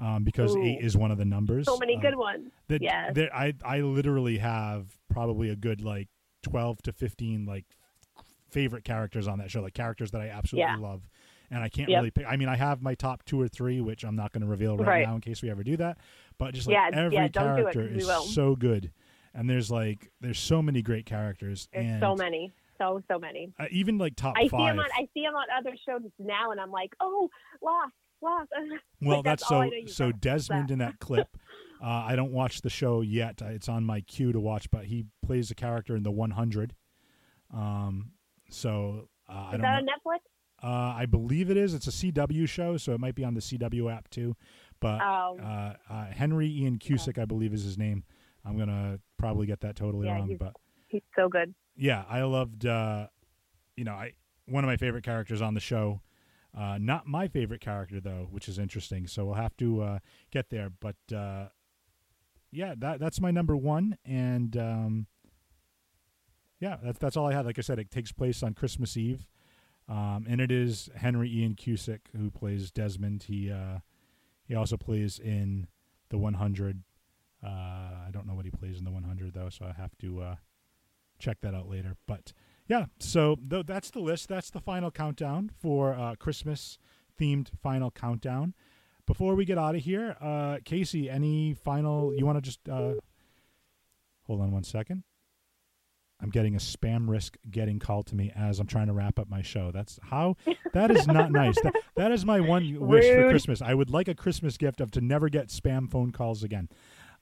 [0.00, 0.60] Um, because Ooh.
[0.60, 1.66] eight is one of the numbers.
[1.66, 2.50] So many Uh, good ones.
[2.66, 3.14] that yes.
[3.14, 6.08] that I I literally have probably a good like
[6.42, 7.64] twelve to fifteen like
[8.50, 10.76] favorite characters on that show, like characters that I absolutely Yeah.
[10.78, 11.08] love,
[11.50, 11.98] and I can't Yep.
[11.98, 12.26] really pick.
[12.26, 14.76] I mean, I have my top two or three, which I'm not going to reveal
[14.76, 15.06] right, Right.
[15.06, 15.98] now in case we ever do that.
[16.38, 18.90] But just like Yeah, every yeah, do it, character 'cause we is so good,
[19.34, 23.52] and there's like there's so many great characters, There's and so many, so so many.
[23.58, 24.74] uh, even like top I see five.
[24.74, 27.30] him on I see him on other shows now, and I'm like, oh,
[27.62, 28.50] lost, lost.
[29.00, 30.12] Well, Like, that's, all so I so.
[30.12, 31.28] Desmond in that clip.
[31.82, 33.42] Uh, I don't watch the show yet.
[33.42, 36.74] It's on my queue to watch, but he plays a character in the 100.
[37.52, 38.12] Um,
[38.48, 39.92] so uh, I Is don't that know.
[39.92, 40.18] on Netflix?
[40.66, 41.74] Uh, I believe it is.
[41.74, 44.34] It's a CW show, so it might be on the CW app too.
[44.84, 45.38] But Oh.
[45.40, 48.04] uh, uh, Henry Ian Cusick, I believe, is his name.
[48.44, 50.54] I'm gonna probably get that totally Yeah, wrong, he's- but
[50.88, 51.54] He's so good.
[51.74, 52.66] yeah, I loved.
[52.66, 53.08] Uh,
[53.78, 54.12] you know, I
[54.44, 56.02] one of my favorite characters on the show.
[56.52, 59.06] Uh, not my favorite character though, which is interesting.
[59.06, 59.98] So we'll have to uh,
[60.30, 60.68] get there.
[60.68, 61.48] But uh,
[62.52, 65.06] yeah, that that's my number one, and um,
[66.60, 67.46] yeah, that's that's all I had.
[67.46, 69.26] Like I said, it takes place on Christmas Eve,
[69.88, 73.22] um, and it is Henry Ian Cusick who plays Desmond.
[73.22, 73.78] He uh,
[74.46, 75.66] he also plays in
[76.10, 76.82] the 100.
[77.42, 80.20] Uh, I don't know what he plays in the 100 though, so I have to
[80.20, 80.36] uh,
[81.18, 81.96] check that out later.
[82.06, 82.32] But
[82.66, 84.28] yeah, so th- that's the list.
[84.28, 86.78] That's the final countdown for uh, Christmas
[87.20, 88.54] themed final countdown.
[89.06, 92.14] Before we get out of here, uh, Casey, any final?
[92.14, 92.94] You want to just uh,
[94.26, 95.04] hold on one second?
[96.24, 99.28] I'm getting a spam risk getting called to me as I'm trying to wrap up
[99.28, 99.70] my show.
[99.70, 100.36] That's how.
[100.72, 101.60] That is not nice.
[101.60, 103.60] That, that is my one wish for Christmas.
[103.60, 106.70] I would like a Christmas gift of to never get spam phone calls again.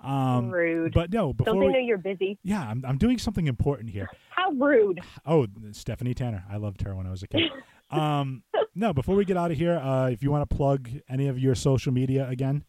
[0.01, 0.95] Um, Rude.
[0.95, 2.39] But no, before Don't they we, know you're busy?
[2.45, 4.09] yeah, I'm, I'm doing something important here.
[4.31, 5.01] How rude.
[5.27, 6.45] Oh, Stephanie Tanner.
[6.49, 7.43] I loved her when I was a kid.
[7.91, 8.45] um,
[8.77, 11.41] no, before we get out of here, uh, if you want to plug any of
[11.41, 12.65] your social media again,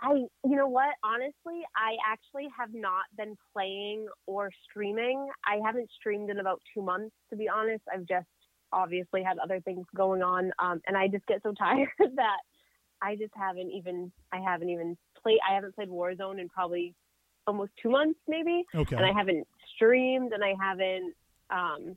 [0.00, 0.24] I,
[0.54, 0.94] you know what?
[1.02, 5.28] Honestly, I actually have not been playing or streaming.
[5.44, 7.82] I haven't streamed in about two months, to be honest.
[7.92, 8.28] I've just
[8.72, 12.38] obviously had other things going on, um, and I just get so tired that
[13.02, 14.12] I just haven't even.
[14.32, 15.40] I haven't even played.
[15.50, 16.94] I haven't played Warzone in probably
[17.48, 18.62] almost two months, maybe.
[18.72, 18.94] Okay.
[18.94, 21.14] And I haven't streamed, and I haven't
[21.50, 21.96] um,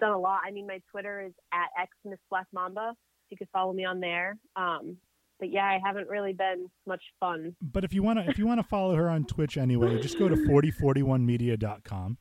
[0.00, 0.40] done a lot.
[0.46, 2.94] I mean, my Twitter is at x Miss Black Mamba.
[3.28, 4.38] You could follow me on there.
[4.56, 4.96] Um,
[5.38, 7.54] but yeah, I haven't really been much fun.
[7.62, 10.18] But if you want to if you want to follow her on Twitch anyway, just
[10.18, 12.18] go to 4041media.com.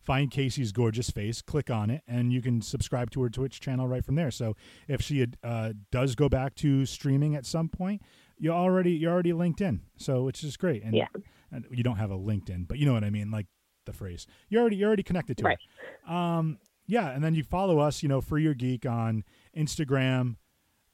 [0.00, 3.86] Find Casey's gorgeous face, click on it, and you can subscribe to her Twitch channel
[3.86, 4.30] right from there.
[4.30, 4.54] So
[4.86, 8.00] if she uh, does go back to streaming at some point,
[8.38, 9.80] you already you're already linked in.
[9.98, 10.82] So which is great.
[10.82, 11.08] And, Yeah.
[11.52, 13.46] and you don't have a LinkedIn, but you know what I mean, like
[13.84, 14.26] the phrase.
[14.48, 15.58] You're already you're already connected to Right.
[16.06, 16.10] it.
[16.10, 20.36] Um, yeah, and then you follow us, you know, Free Your Geek on Instagram,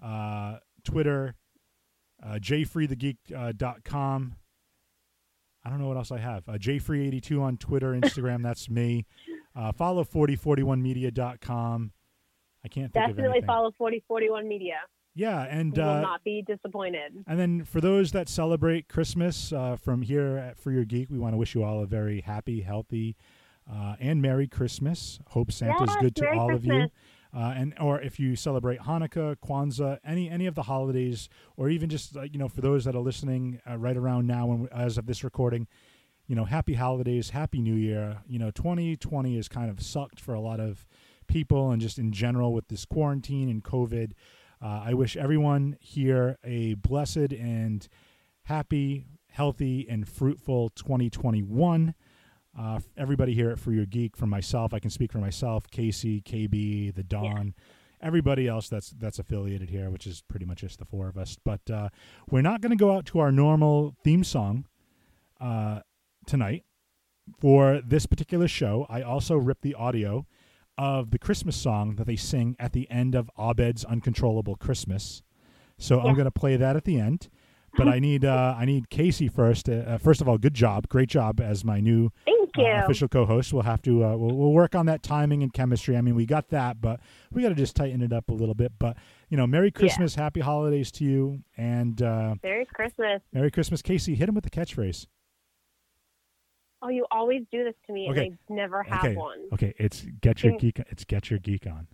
[0.02, 1.36] uh, Twitter,
[2.24, 4.32] uh, jfreethegeek.com.
[4.32, 4.36] Uh.
[5.66, 6.46] I don't know what else I have.
[6.48, 8.42] Uh, jfree82 on Twitter, Instagram.
[8.42, 9.06] that's me.
[9.56, 11.92] Uh, follow 4041media.com.
[12.64, 14.76] I can't think of Definitely follow 4041 Media.
[15.14, 17.12] Yeah, and you will uh, not be disappointed.
[17.28, 21.18] and then for those that celebrate Christmas uh, from here at Free Your Geek, we
[21.18, 23.16] want to wish you all a very happy, healthy,
[23.72, 25.20] uh, and Merry Christmas.
[25.28, 26.88] Hope Santa's Yes, good to Merry all of you.
[27.34, 31.88] Uh, and or if you celebrate Hanukkah, Kwanzaa, any any of the holidays, or even
[31.88, 34.98] just uh, you know for those that are listening uh, right around now, when, as
[34.98, 35.66] of this recording,
[36.28, 38.18] you know, happy holidays, happy New Year.
[38.28, 40.86] You know, 2020 is kind of sucked for a lot of
[41.26, 44.12] people, and just in general with this quarantine and COVID.
[44.62, 47.86] Uh, I wish everyone here a blessed and
[48.44, 51.94] happy, healthy, and fruitful 2021.
[52.58, 56.20] Uh, everybody here at Free Your Geek, from myself, I can speak for myself, Casey,
[56.20, 57.54] KB, the Dawn,
[58.00, 61.36] everybody else that's that's affiliated here, which is pretty much just the four of us.
[61.44, 61.88] But uh,
[62.30, 64.66] we're not going to go out to our normal theme song
[65.40, 65.80] uh,
[66.26, 66.64] tonight
[67.40, 68.86] for this particular show.
[68.88, 70.26] I also ripped the audio
[70.76, 75.22] of the Christmas song that they sing at the end of Abed's Uncontrollable Christmas.
[75.78, 77.28] So I'm going to play that at the end.
[77.76, 79.68] But I need uh, I need Casey first.
[79.68, 82.10] Uh, first of all, good job, great job as my new
[82.56, 83.52] Thank uh, official co-host.
[83.52, 85.96] We'll have to uh, we'll, we'll work on that timing and chemistry.
[85.96, 87.00] I mean, we got that, but
[87.32, 88.72] we got to just tighten it up a little bit.
[88.78, 88.96] But
[89.28, 93.20] you know, Merry Christmas, Happy Holidays to you, and uh, Merry Christmas.
[93.32, 94.14] Merry Christmas, Casey.
[94.14, 95.06] Hit him with the catchphrase.
[96.82, 98.26] Oh, you always do this to me, Okay.
[98.26, 99.38] and I never have okay, one.
[99.54, 99.74] okay.
[99.78, 100.78] It's get your geek.
[100.90, 101.86] It's get your geek on.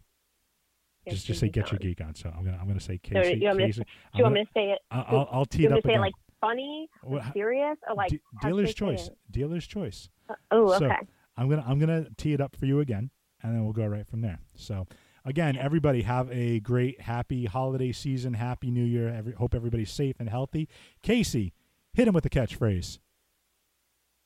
[1.04, 2.14] Get just just say get your geek on.
[2.14, 3.38] So I'm gonna I'm gonna say Casey.
[3.38, 3.84] you want me to, do
[4.16, 4.80] you want me to say it?
[4.90, 5.98] I'll, I'll, I'll tee you it up say again.
[5.98, 9.10] it like funny, or serious, or like De- how should I dealer's choice.
[9.30, 10.08] Dealer's choice.
[10.30, 10.96] Uh, oh, So, okay.
[11.36, 13.10] I'm gonna I'm gonna tee it up for you again,
[13.42, 14.40] and then we'll go right from there.
[14.54, 14.86] So
[15.24, 19.08] again, everybody have a great, happy holiday season, happy New Year.
[19.08, 20.68] Every, hope everybody's safe and healthy.
[21.02, 21.52] Casey,
[21.94, 22.98] hit him with the catchphrase.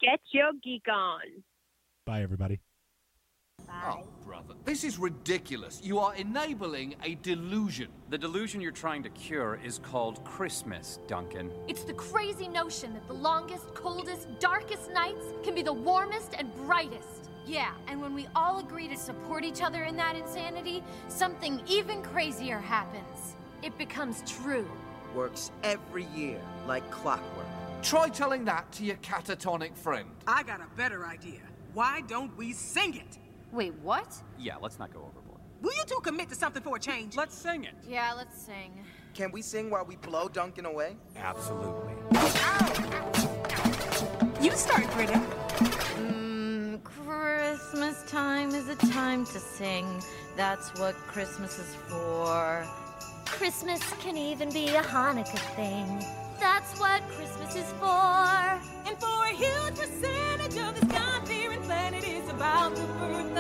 [0.01, 1.21] Get your geek on.
[2.05, 2.61] Bye, everybody.
[3.71, 4.55] Oh, brother.
[4.65, 5.81] This is ridiculous.
[5.83, 7.89] You are enabling a delusion.
[8.09, 11.51] The delusion you're trying to cure is called Christmas, Duncan.
[11.69, 16.55] It's the crazy notion that the longest, coldest, darkest nights can be the warmest and
[16.67, 17.31] brightest.
[17.47, 22.03] Yeah, and when we all agree to support each other in that insanity, something even
[22.03, 23.37] crazier happens.
[23.63, 24.71] It becomes true.
[25.15, 27.47] Works every year, like clockwork.
[27.83, 30.09] Try telling that to your catatonic friend.
[30.27, 31.41] I got a better idea.
[31.75, 33.19] Why don't we sing it?
[33.55, 34.21] Wait, what?
[34.37, 35.41] Yeah, let's not go overboard.
[35.63, 37.17] Will you two commit to something for a change?
[37.17, 37.75] Let's sing it.
[37.89, 38.85] Yeah, let's sing.
[39.15, 40.97] Can we sing while we blow Duncan away?
[41.17, 41.95] Absolutely.
[44.43, 45.23] You start, Britta.
[46.03, 49.87] Mm, Christmas time is a time to sing.
[50.37, 52.67] That's what Christmas is for.
[53.25, 56.03] Christmas can even be a Hanukkah thing.
[56.41, 58.61] That's what Christmas is for.
[58.87, 63.34] And for a huge percentage of this God-fearing planet is about the birth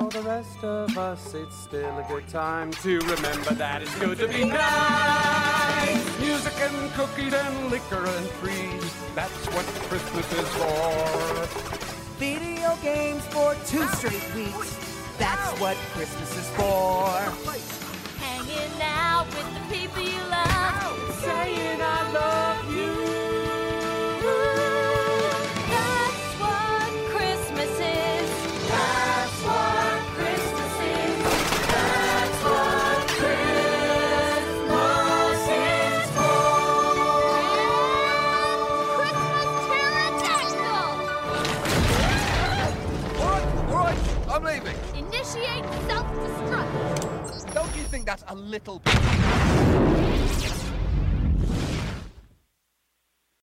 [0.00, 4.18] For the rest of us, it's still a good time to remember that it's good
[4.18, 6.18] to be nice.
[6.18, 8.92] Music and cookies and liquor and trees.
[9.14, 11.46] That's what Christmas is for.
[12.18, 14.74] Video games for two straight weeks.
[15.16, 17.10] That's what Christmas is for.
[18.18, 21.14] Hanging out with the people you love.
[21.22, 22.63] Saying I love
[48.04, 48.82] That's a little...